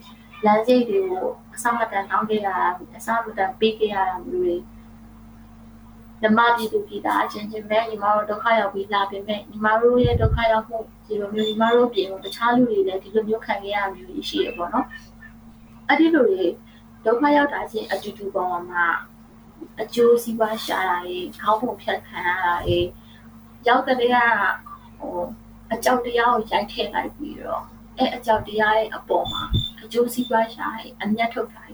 [0.45, 2.57] လမ်းစိတ်တွေကိုအစမတန်တောင်းခဲ့ရတာ
[2.97, 4.57] အစမတန်ပေးခဲ့ရတာမျိုးတွေ
[6.23, 14.87] ဓမ္မပြည်သူပြည်သားအချင်းချင်းပဲညီမတို့ဒုက္ခရောက်ပြီးလာပြင်မဲ့ညီမတို့ရဲ့ဒုက္ခရောက်မှုဒီလိုမျိုးညီမတို့ပြင်တခြားလူတွေလည်းဒီလိုမျိုးခံခဲ့ရမျိုးရှိရပေါ့နော်
[15.89, 16.45] အဲ့ဒီလိုတွေ
[17.05, 18.87] ဒုက္ခရောက်တာချင်းအတူတူပေါ်မှာ
[19.81, 22.79] အကျိုးစီးပွားရှာတာတွေခေါင်းပုံဖြတ်ခံရတာတွေ
[23.69, 24.17] ရောက်တဲ့က
[24.99, 25.17] ဟို
[25.73, 27.63] အကြောက်တရားကိုရိုက်ထည့်လိုက်ပြီးတော့
[27.99, 29.43] အဲအကြောက်တရားရဲ့အပေါ်မှာ
[29.83, 31.65] အကျိုးစီးပွားရှားရဲ့အမျက်ထုတ်တာ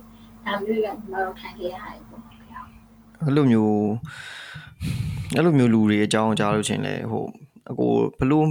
[0.45, 2.61] ဒါမျိုးရညီမတို့ခံခဲ့ရတယ်ပေါ့ဗျာ
[3.21, 3.87] အဲ့လိုမျိုး
[5.35, 7.25] အဲ့လိုမျိုးလူတွေအကြောင်းကြားလို့ချင်းလေဟို
[7.71, 8.45] အကိုဘလို့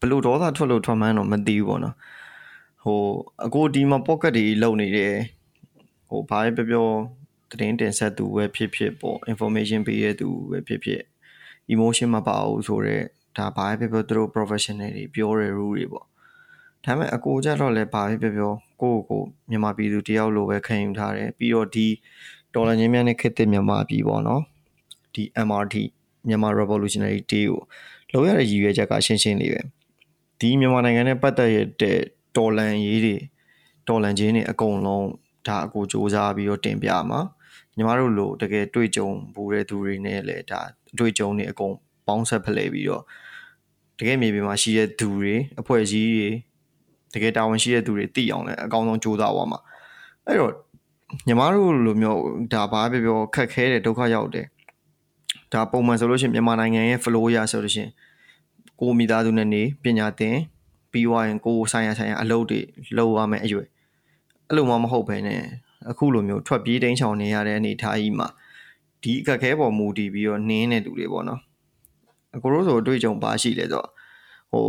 [0.00, 1.96] ဘလို့ဒေါသထွက်လို့ထွက်မှန်းတော့မသိဘူးပေါ့နော်
[2.84, 3.00] ဟို
[3.46, 5.14] အကိုဒီမှာ pocket တွေလုံနေတယ်
[6.08, 6.88] ဟိုဘာပဲပြောပြော
[7.50, 11.02] သတင်းတင်ဆက်သူပဲဖြစ်ဖြစ်ပေါ့ information ပေးရသူပဲဖြစ်ဖြစ်
[11.74, 13.04] emotion မပါဘူးဆိုတော့
[13.36, 16.06] ဒါဘာပဲပြောပြောသူတို့ professional တွေပြောတဲ့ rule တွေပေါ့
[16.84, 21.86] ဒါပေမဲ့အကိုကြတော့လည်းဘာပဲပြောပြောကိုယ့်ကိုမြန်မာပြည်သူတယောက်လိုပဲခံယူထားတယ်ပြီးတော့ဒီ
[22.54, 24.42] ဒေါ်လာချင်းများနဲ့ခက်တဲ့မြန်မာပြည်ပေါ့နော်
[25.14, 25.76] ဒီ MRT
[26.28, 27.60] မြန်မာ Revolutionary Day ကို
[28.12, 29.60] လောက်ရတဲ့ရည်ရွယ်ချက်ကရှင်းရှင်းလေးပဲ
[30.40, 31.98] ဒီမြန်မာနိုင်ငံနဲ့ပတ်သက်ရတဲ့
[32.36, 33.16] ဒေါ်လန်ရေးတွေ
[33.88, 35.06] ဒေါ်လန်ချင်းတွေအကုန်လုံး
[35.46, 37.20] ဒါအကိုစ조사ပြီးတော့တင်ပြမှာ
[37.76, 40.60] ညီမတို့လိုတကယ်တွေ့ကြုံဘူးတဲ့သူတွေနဲ့လည်းဒါ
[40.92, 41.74] အတွေ့အကြုံတွေအကုန်
[42.10, 43.04] ပေါင်းဆက်ဖလှယ်ပြီးတော့
[43.98, 46.28] တကယ်မြေပြင်မှာရှိတဲ့သူတွေအဖွဲ့အစည်းတွေ
[47.14, 49.60] တကယ်တာဝန်ရှိတဲ့သူတွေသိအောင်လည်းအကောင်းဆုံးကြိုးစားပါမှာ
[50.26, 50.52] အဲ့တော့
[51.26, 52.20] ညီမတို့လိုမျိုး
[52.52, 54.46] ဒါဘာပဲပြောခက်ခဲတဲ့ဒုက္ခရောက်တယ်
[55.52, 57.90] ဒါပုံမှန်ဆိုလို့ရှိရင်မြန်မာနိုင်ငံရဲ့ flow ရဆိုလို့ရှိရင်
[58.80, 60.36] ကိုမိသားစုနဲ့နေပညာသင်
[60.92, 62.60] ပြီးွားရင်ကိုဆိုင်ရဆိုင်ရအလုပ်တွေ
[62.96, 63.66] လုပ်ရမယ်အရွယ်
[64.48, 65.40] အဲ့လိုမှမဟုတ်ဘဲနဲ့
[65.90, 68.28] အခုလိုမျိုးထွက်ပြေးတိမ်းချောင်နေရတဲ့အနေအထားကြီးမှာ
[69.02, 71.40] ဒီအခက်ခဲပေါ်မူတည်ပြီးတော့နင်းနေတူတွေပေါ့နော်
[72.36, 73.88] အကိုတို့ဆိုအတွေ့အကြုံပါရှိလဲဆိုတော့
[74.52, 74.66] ဟို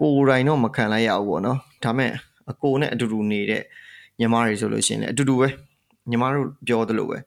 [0.00, 2.12] ကိုယ်တိုင်တော့မခံလိုက်ရဘူးပေါ့နော်ဒါမဲ့
[2.50, 3.62] အကိုနဲ့အတူတူနေတဲ့
[4.20, 5.48] ညီမတွေဆိုလို့ရှိရင်လည်းအတူတူပဲ
[6.10, 7.18] ညီမတို့ပြောသလိုပဲ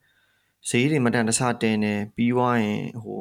[0.69, 3.19] ဈေးတွေမတန်တဆတင်နေပြီးွားရင်ဟို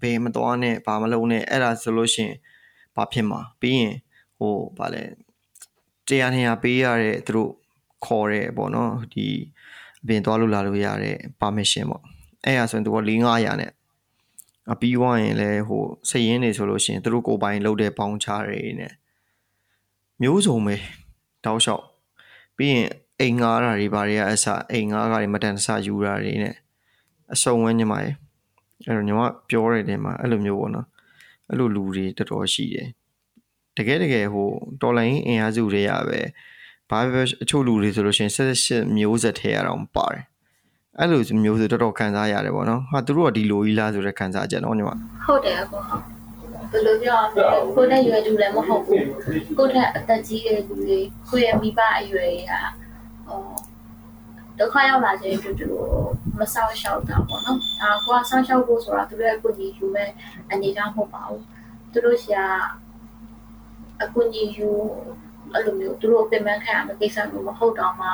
[0.00, 2.36] ဘယ်မသွားနဲ့ဘာမလုပ်နဲ့အဲ့ဒါဆိုလို့ရှိရင်
[2.94, 3.94] ဘာဖြစ်မှာပြီးရင်
[4.38, 5.02] ဟိုဗာလဲ
[6.08, 7.50] တရားနေရပေးရတဲ့သူတို့
[8.06, 9.26] ခေါ်ရဲပေါ့နော်ဒီ
[10.02, 12.02] အပြင်သွားလို့လာလို့ရတဲ့ permission ပေါ့
[12.44, 13.77] အဲ့ဒါဆိုရင်သူက4 500နဲ့အ
[14.80, 18.92] ပြီးွားရင်လည်းဟိုစည်ရင်းနေဆိုလို့ရှိရင်သူတို့ကိုယ်ပိုင်လုပ်တဲ့ပေါင်းချတွေနဲ့
[20.22, 20.76] မျိုးစုံပဲ
[21.44, 21.84] တောက်လျှောက်
[22.56, 22.88] ပြီးရင်
[23.20, 26.54] အိမ်ငားတာတွေဘာတွေကအစအိမ်ငားကတွေမတန်တဆယူတာတွေနဲ့
[27.32, 28.10] အစုံဝဲညီမရေ
[28.86, 30.86] အဲ့တော့ညီမပြောတဲ့နေမှာအဲ့လိုမျိုးပေါ့နော်
[31.48, 32.88] အဲ့လိုလူတွေတော်တော်ရှိတယ်
[33.76, 36.20] တကယ်တကယ်ဟိုတော်လိုင်းအင်အားစုတွေရပဲ
[36.90, 40.24] ဘာပဲအချို့လူတွေဆိုလို့ရှိရင်78မျိုးဆက်ထဲရအောင်ပါတယ်
[41.00, 44.90] အဲ့လိုမျိုးဆိုတော်တော်ခံစားရတယ်ပေါ့နော်ဟာသူတို့ကဒီလိုကြီးလားဆိုတဲ့ခံစားချက်နော်ညီမ
[45.26, 46.02] ဟုတ်တယ်အကောဟုတ်
[46.70, 47.18] ဘယ်လိုပြော
[47.74, 49.04] ကိုယ်နဲ့ရွယ်တူလည်းမဟုတ်ဘူး
[49.58, 50.98] ကိုယ်နဲ့အသက်ကြီးတဲ့လူတွေ
[51.30, 52.52] ကိုယ့်ရဲ့မိဘအရွယ်က
[53.26, 53.40] ဟော
[54.58, 55.68] ဒုက္ခရောက်လာခြင်းတူတူ
[56.38, 60.10] မဆောက်ရှောက်တာပေါ့နော်အာကိုကဆောက်ရှောက်ဖို့ဆိုတာသူတို့ရဲ့ကိုကြီးယူမဲ့
[60.50, 61.42] အနေထားမဟုတ်ပါဘူး
[61.92, 62.42] သူတို့ရှာ
[64.02, 64.68] အကူကြီးယူ
[65.52, 68.08] အဲ့လိုမျိုးသူတို့ပြင်ပန်းခံရမယ့်ကိစ္စမျိုးမဟုတ်တော့မှ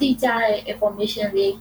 [0.00, 1.52] တိကျတဲ့ information လေး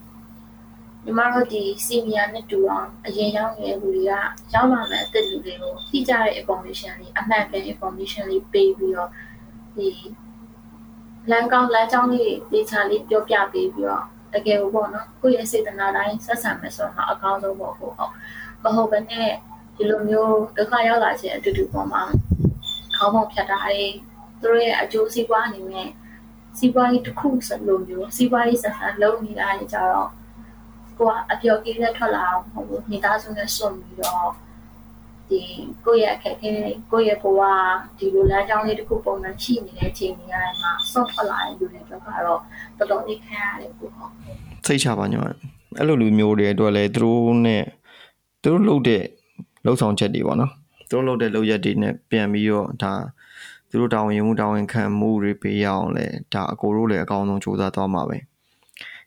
[1.05, 4.11] ညီမတို့ဒီ senior နဲ့တူအောင်အရင်ရောက်နေတဲ့လူတွေက
[4.53, 9.09] ရောက်လာမယ့်အသက်လူတွေကိုတိကျတဲ့ information လေးအမှန်ကန် information လေးပေးပြီးတော့
[9.75, 9.87] ဒီ
[11.31, 18.11] လမ်းကောင်းလမ်းကြောင်းလေးဒေချာလေးပြောပြပေးပြီးတော့တကယ်ကိုပေါ့နော်ကိုယ့်ရဲ့စေတနာတိုင်းဆက်ဆံမယ်ဆိုတော့အကောင်းဆုံးပေါ့ဟုတ်ဟုတ်
[18.63, 19.29] မဟုတ်ဘဲနဲ့
[19.75, 22.03] ဒီလိုမျိုးဒုက္ခရောက်လာခြင်းအတူတူပေါ့မှာ
[22.95, 23.83] ခေါင်းပေါက်ဖြတ်တာတွေ
[24.41, 25.89] သူတို့ရဲ့အကျိုးစီးပွားအနေနဲ့
[26.57, 30.09] စီးပွားရေးတစ်ခုစလုံးမျိုးစီးပွားရေးဆက်ဆံလုပ်နေတာတွေကြတော့
[30.97, 34.29] ကိုကအပျော်ကြီးနဲ့ထွက်လာအောင်မဟုတ်ဘူးမိသားစုနဲ့ဆွပြီးတော့
[35.29, 35.41] ဒီ
[35.85, 36.51] ကိုယ့်ရဲ့အခက်အခဲ
[36.91, 37.41] ကိုယ့်ရဲ့ဘဝ
[37.97, 40.25] ဒီလိုလမ်းကြောင်းလေးတစ်ခုပုံမှန်ရှိနေတဲ့အချိန်တွေ
[40.61, 42.39] မှာဆွတ်ထွက်လာတဲ့လူတွေတော့ကတော့
[42.77, 44.11] တော်တော်လေးခံရတယ်ကိုဟုတ်
[44.65, 45.23] စိတ်ချပါညမ
[45.77, 47.63] အဲ့လိုလူမျိုးတွေအတွက်လည်းသူတို့နဲ့
[48.43, 49.03] သူတို့လုပ်တဲ့
[49.65, 50.51] လှုပ်ဆောင်ချက်တွေပေါ့နော်
[50.89, 52.93] သူတို့လုပ်တဲ့လုပ်ရက်တွေနဲ့ပြန်ပြီးတော့ဒါ
[53.69, 58.17] သူတို့တာဝန်ယူမှုတာဝန်ခံမှုတွေပေးရအောင်လဲဒါအကိုတို့လည်းအကောင်းဆုံးစူးစမ်းသွားမှာပဲ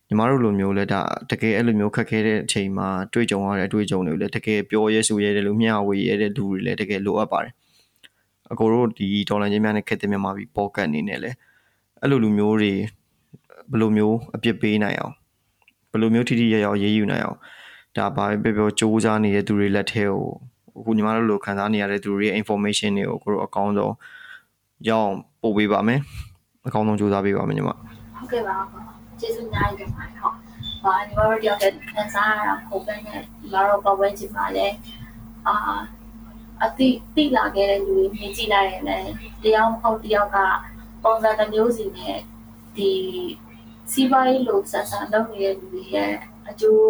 [0.09, 1.01] ညီမတို့လိုမျိုးလဲဒါ
[1.31, 7.53] တကယ်အဲ့လိုမျိုးခက်ခဲတဲ့အချိန်မှာတွေ့ကြုံရတဲ့အတွေ့အကြုံတွေကိုလည်းတကယ်ပြောရဲဆိုရဲတယ်လို့မျှဝေရဲတဲ့လူတွေလည်းတကယ်လိုအပ်ပါတယ်
[8.53, 11.31] အကိုတို့ဒီဒေါ်လာချင်းများနဲ့ခက်တဲ့မြန်မာပြည်ပေါ်ကတ်အနေနဲ့လဲ
[12.03, 12.73] အဲ့လိုလူမျိုးတွေ
[13.71, 15.15] ဘယ်လိုမျိုးအပြစ်ပေးနိုင်အောင်
[15.91, 17.39] ဘယ်လိုမျိုးထိထိရရောက်ရေးယူနိုင်အောင်
[17.97, 20.25] ဒါဘာပဲပြောပြောစူးစမ်းနေတဲ့သူတွေလက်ထဲကို
[20.79, 23.95] အခုညီမတို့လိုခံစားနေရတဲ့သူတွေရဲ့ information တွေကိုကိုတို့အကောင်းဆုံး
[24.89, 26.01] ရအောင်ပို့ပေးပါမယ်
[26.67, 27.79] အကောင်းဆုံးစူးစမ်းပေးပါမယ်ညီမဟုတ်
[28.33, 30.37] ကဲ့ပါဟုတ် ကျေးဇူးအများကြီးတင်ပါတယ်ဟုတ်
[30.83, 34.77] ဟာညီမတို့တယောက်တည်းခံစားရတာပုံပဲနဲ့ညီမတို့ပတ်ဝန်းကျင်မှာလည်း
[35.47, 35.55] အာ
[36.63, 39.11] အတိတိလာခဲ့တဲ့လူတွေမြင်ကြည့်လိုက်ရင်လည်း
[39.43, 40.39] တယောက်မဟုတ်တယောက်က
[41.05, 42.19] ပုံစံတစ်မျိုးစီနဲ့
[42.77, 42.91] ဒီ
[43.93, 46.13] စီးပွားရေးလိုဆက်ဆံလုပ်နေတဲ့လူတွေရဲ့
[46.49, 46.85] အကျိုး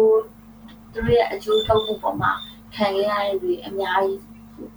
[0.93, 2.31] သူတို့ရဲ့အကျိုးထုတ်မှုပေါ်မှာ
[2.75, 4.21] ခံရရတဲ့လူတွေအများကြီး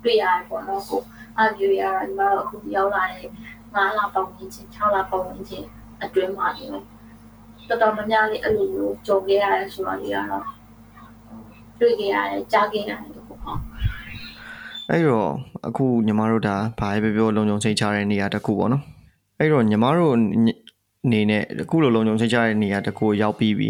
[0.03, 1.03] တွေ့ရတယ်ပေါ့နော်ကို
[1.39, 3.29] အမျိုးရတော့ညီမတို့အခုရောက်လာတဲ့
[3.75, 5.65] 9လပတ်ဝန်းကျင်6လပတ်ဝန်းကျင်
[6.03, 6.87] အတွင်းမှာနေတော်
[7.70, 10.46] တော်များများလေးအဲ့လိုမျိုးကြုံခဲ့ရတယ်ဆိုတော့ဒီကတော့
[11.80, 13.60] တွေ့ခဲ့ရတယ်ကြားခဲ့ရတယ်လို့ပေါ့ဟုတ်
[14.90, 15.30] အဲ့တော့
[15.68, 18.84] အခုညီမတို့ဒါဘာပဲပြောပြောလုံခြုံစိတ်ချတဲ့နေရာတစ်ခုပေါ့နော်
[19.40, 23.70] အဲ့တော့ညီမတို့အနေနဲ့အခုလိုလုံခြုံစိတ်ချတဲ့နေရာတစ်ခုရောက်ပြီးပြီ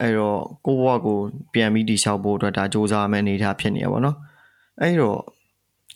[0.00, 1.18] အဲ့တော့ကိုဘဝကို
[1.54, 4.16] ပြန်ပြီးတည်ဆောက်ဖို့အတွက်ဒါစ조사မယ်အနေထားဖြစ်နေရပါတော့
[4.80, 5.18] အဲ့တော့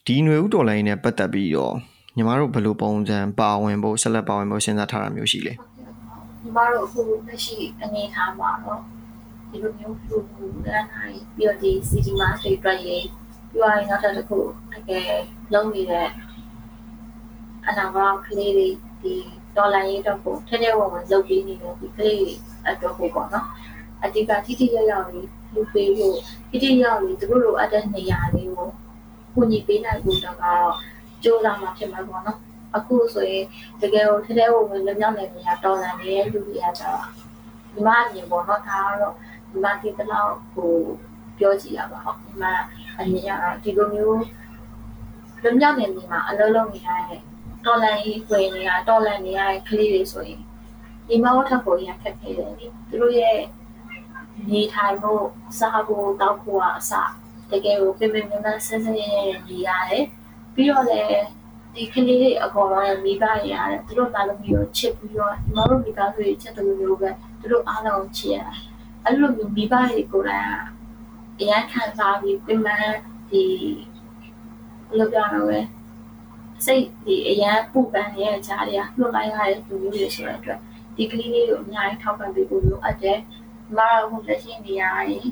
[0.06, 1.74] ဒီຫນွေဥတော်လိုင်းနဲ့ပတ်သက်ပြီးတော့
[2.16, 5.52] ညီမတို့ဘယ်လိုပုံစံပါဝင်ဖို့ဆက်လက်ပါဝင်ဖို့စဉ်းစားထားတာမျိုးရှိလဲ
[6.43, 8.81] ညီမတို့အခုလက်ရှိအနေထားမှာတော့
[9.49, 13.05] ဒီလိုမျိုးလူလူလမ်းတိုင်းပြီးတော့ဒီ city master တွေအတွက်ရေး
[13.49, 14.39] ပြီးတော့နောက်ထပ်တစ်ခု
[14.73, 15.11] တကယ်
[15.53, 16.09] လုံးနေတဲ့
[17.67, 18.67] အနာဂတ်ကလေးတွေ
[19.01, 19.13] ဒီ
[19.55, 22.33] ဒေါ်လာရေးတော့ကိုထဲထဲဝင်ဝင်လုပ်ပြီးနေတဲ့ဒီကလေးတွေ
[22.67, 23.47] အတွက်ကိုပေါ့နော်
[24.03, 26.17] အဓိကတိတိကျကျလေးလူပေးဖို့
[26.51, 28.67] တိတိကျကျလေးသူတို့လိုအပ်တဲ့နေရာလေးကို
[29.33, 30.73] ကူညီပေးနိုင်ဖို့တော့ကတော့
[31.23, 32.39] ကြိုးစားမှာဖြစ်မှာပေါ့နော်
[32.75, 33.45] အခုဆိုရင်
[33.81, 37.01] တကယ်ကိုထဲထဲဝင်ဝင်လက်မြောက်နေနေတာတော်လန်နေတဲ့လူတွေကကျတော့
[37.73, 39.13] ဒီမှာအမြင်ပေါ့နော်ဒါကတော့
[39.51, 40.73] ဒီမှာဒီတလောက်ကို
[41.37, 42.53] ပြောကြည့်ရပါဟုတ်ဒီမှာ
[42.99, 44.17] အမြင်ရတော့ဒီလိုမျိုး
[45.43, 47.21] လွမြောက်နေနေမှာအလုံးလုံးနေရတဲ့
[47.65, 50.41] တော်လန်ကြီးဝင်နေတာတော်လန်နေရတဲ့ကလေးတွေဆိုရင်
[51.07, 53.39] ဒီမှာဝတ်ထပ်ကိုရခက်ခဲတယ်လေသူတို့ရဲ့
[54.51, 55.23] နေထိုင်ဖို့
[55.59, 56.91] စားဖို့တောက်ဖို့အစ
[57.51, 60.05] တကယ်ကိုပြင်ပြင်မြန်မြန်ဆန်းဆန်းရဲရဲနေရတယ်
[60.53, 61.25] ပြီးတော့လည်း
[61.75, 67.09] ဒီကလေးတွေအပေါ်တော့မိဘတွေရတယ်သူတို့သားသမီးကိုချစ်ပြီးတော့ဒီမှာတို့မိသားစုတွေချစ်တယ်လို့မျိုးပဲ
[67.39, 68.39] သူတို့အားလုံးချစ်ရ
[69.03, 70.47] အဲ့လိုမျိုးမိဘတွေကိုယ်တိုင်
[71.39, 72.87] အရန်ခံစားပြီးပြင်မှန်
[73.29, 73.43] ဒီ
[74.87, 75.59] ဘယ်လိုပြောရမလဲ
[76.65, 80.59] စိတ်ဒီအရန်ပူပန်ရဲ့ဈာတွေကလွတ်လိုက်ရတဲ့လူမျိုးတွေဆိုတဲ့အတွက်
[80.95, 83.17] ဒီကလေးလေးကိုအများကြီးထောက်ပံ့ပေးဖို့လိုအပ်တယ်
[83.65, 85.23] ဒီမှာအခုလက်ရှိနေရရင်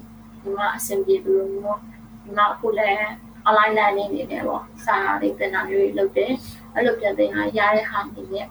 [0.41, 1.79] ဒီမှာအဆင်ပြေလို့မျိုး
[2.23, 3.11] ဒီမှာအခုလည်း
[3.47, 6.31] online learning နေတယ်ပေါ့စာလေးသင်တာမျိုးတွေလုပ်တယ်
[6.73, 8.45] အဲ့လိုပြန်သင်တာရတဲ့ဟာနေနဲ့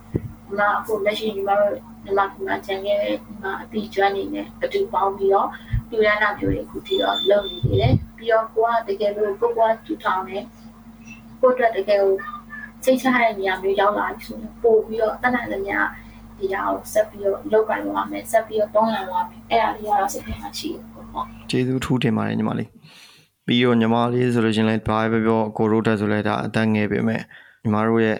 [0.47, 1.72] ဒီမှာအခုလက်ရှိဒီမှာတော့
[2.05, 5.49] ဒီမှာဒီမှာကျန်ခဲ့တဲ့ဒီမှာအတီကျွမ်းနေနဲ့အတူပေါင်းပြီးတော့
[5.91, 10.38] လူရနာမျိုးတွေအခုထိတော့လုပ်နေသေးတယ်ပြီးတော့ကိုကတကယ်လို့ကိုကတူထောင်နေ
[11.41, 12.14] ကိုအတွက်တကယ်ကို
[12.84, 15.82] စိတ်ချရတဲ့နေရာမျိုးရောက်လာပြီဆိုရင်ပို့ပြီးတော့တတ်နိုင်တဲ့နေရာ
[16.38, 22.68] ဒီဟာကိုဆက်ပြီးတော့လောက်ကန်သွားမယ်ဆက်ပြီးတော့တောင်းရသွားမယ်အဲ့ဒါလေးကတော့စိတ်ထဲမှာရှိတယ်ပေါ့ဟုတ်ကျေးဇူးထူးတင်ပါတယ်ညီမလေး
[23.51, 27.20] ပြီးတော့ညီမလေးဆိုလို့ချင်းလည်းဘာပဲပြောကိုရိုးတက်ဆိုလဲဒါအတန်းငယ်ပေမဲ့
[27.62, 28.18] ညီမတို့ရဲ့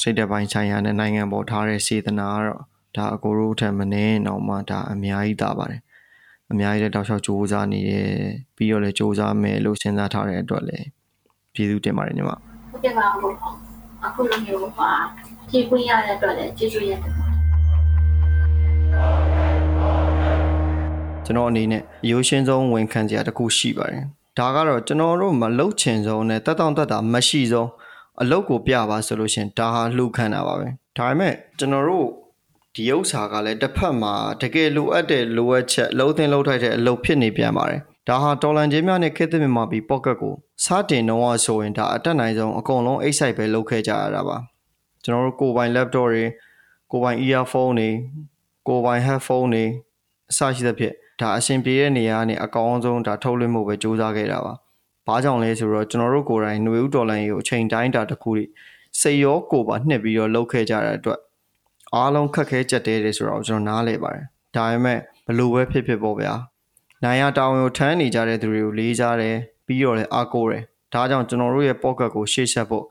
[0.00, 2.60] စိတ်တပိုင်းဆိုင်ရာနဲ့နိုင်ငံပေါ်ထားတဲ့စေတနာကတော့
[2.96, 5.80] ဒါအကိုရိုးထက်မနေတော့မှဒါအများကြီးတာပါတယ်
[6.52, 8.10] အများကြီးလည်းတောက်လျှောက်စူးစမ်းနေတယ်
[8.56, 10.86] ပြီးတော့လည်းစူးစမ်းမယ်လို့စဉ်းစားထားတဲ့အတွက်လည်း
[11.54, 13.34] ကျေးဇူးတင်ပါတယ်ညီမဟုတ်ကဲ့ပါဟုတ်
[14.04, 14.90] အခုလိုမျိုးပါ
[15.48, 16.98] ဖြည့်ခွင့်ရတဲ့အတွက်လည်းကျေးဇူးရတယ်
[21.24, 24.04] ကျွန်တော်အနေနဲ့ရိုးရှင်းဆုံးဝန်ခံစရာတစ်ခုရှိပါတယ်
[24.38, 27.68] ဒါကတော့ကျွန်တော်တို့မလှုပ်ချင်ဆုံးနဲ့တက်တောင့်တက်တာမရှိဆုံး
[28.20, 32.06] အလုတ်ကိုပြပါဆိုလို့ရှရင်ဒါဟာလှူခံတာပါပဲဒါပေမဲ့ကျွန်တော်တို့
[32.74, 44.36] ဒီဥစ္စာကလည်းတစ်ဖက်မှာတကယ်လိုအပ်တဲ့လိုအပ်ချက်လုံးသင်းလုံးထိုက်တဲ့အလုပ်ဖြစ်နေပြန်ပါတယ်ဒါဟာတော်လန်ချင်းများနဲ့ခေတ်သစ်မြန်မာပြည် pocket ကိုစတင်တော့ဆိုရင်ဒါအတက်နိုင်ဆုံးအကုန်လုံးအိတ်ဆိုင်ပဲလုပ်ခဲ့ကြရတာပါ
[45.04, 46.24] ကျွန်တော်တို့ကိုယ်ပိုင် laptop တွေ
[46.90, 47.90] ကိုယ်ပိုင် earphone တွေ
[48.68, 49.64] ကိုယ်ပိုင် headphone တွေ
[50.30, 54.54] အစရှိသဖြင့် ဒါအရှင်ပြေတဲ့နေရာကနေအကောင်းဆုံးဒါထုတ်လွှင့်မှုပဲစူးစမ်းခဲ့တာပါ။
[55.06, 58.44] ဘာကြောင့်လဲဆိုတော့ကျွန်တော်တို့ကိုယ်တိုင်ຫນွေဥဒေါ်လာကိုအချိန်တိုင်းတာတစ်ခုတွေ
[59.00, 61.20] စိတ်ရောကိုယ်ပါနှစ်ပြီးတော့လှုပ်ခဲ့ကြတဲ့အတွက်
[61.94, 66.34] အားလုံးခက်ခဲကြက်တဲတယ်ဆိုတော့ကျွန်တော်နားလည်ပါတယ်။ဒါပေမဲ့ဘလို့ပဲဖြစ်ဖြစ်ပေါ့ဗျာ။
[67.04, 69.36] နိုင်ရတာဝန်ကိုထမ်းနေကြတဲ့သူတွေကိုလေးစားတယ်
[69.66, 70.62] ပြီးတော့လည်းအားကိုးတယ်။
[70.94, 72.84] ဒါကြောင့်ကျွန်တော်တို့ရဲ့ pocket ကိုရှေ့ဆက်ဖို့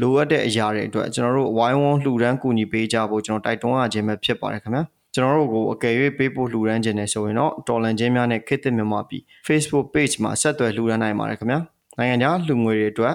[0.00, 4.82] လိုအပ်တဲ့အရာတွေအတွက်ကျွန်တော်တို့ဝိုင်းဝန်းလှူဒန်းကူညီပေးကြဖို့ကျွန်တော်တိုက်တွန်းရခြင်းပဲဖြစ်ပါတယ်ခင်ဗျာ
[5.14, 11.60] ကျွန်တော်တို့ကိုအကယ်၍ပေးဖို့လှူဒန်းခြင်းနဲ့ဆိုရင်တော့တော်လန်ချင်းများနဲ့ခေတ်သစ်မြန်မာပြည် Facebook page မှာဆက်သွယ်လှူဒန်းနိုင်ပါတယ်ခင်ဗျာ
[11.98, 13.14] နိုင်ငံခြားလှူငွေတွေအတွက်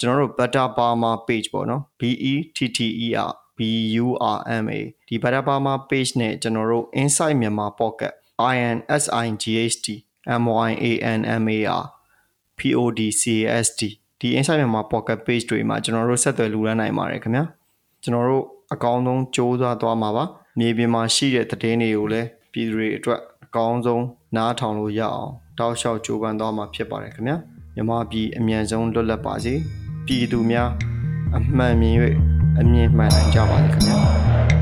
[0.00, 3.60] ကျွန်တော်တို့ Better Burma page ပေါ့နော် B E T T E R B
[4.04, 8.12] U R M A ဒီ Better Burma page နဲ့ကျွန်တော်တို့ Inside Myanmar Pocket
[8.52, 9.86] I N S I G H T
[10.40, 11.84] M Y A N M A R
[12.58, 13.80] P O D C A S T
[14.20, 17.44] ဒီ Inside Myanmar Pocket page တွေမှာကျွန်တော်တို့ဆက်သွယ်လှူဒန်းနိုင်ပါတယ်ခင်ဗျာ
[18.02, 18.44] ကျွန်တော်တို့
[18.74, 20.24] အကောင်းဆုံးစူးစမ်းသွားမှာပါ
[20.58, 24.04] မြေပြင်မှာရှိတဲ့သတင်းတွေကိုလည်းပြည်သူတွေအတွက်အကောင်းဆုံး
[24.36, 27.36] နားထောင်လို့ရအောင်တောက်လျှောက်ကြိုးပမ်းသွားမှာဖြစ်ပါတယ်ခင်ဗျာ
[27.74, 29.54] မြန်မာပြည်အမြန်ဆုံးလွတ်လပ်ပါစေ
[30.06, 30.70] ပြည်သူများ
[31.36, 31.96] အမှန်မြင်၍
[32.60, 34.57] အမြင်မှန်နိုင်ကြပါစေခင်ဗျာ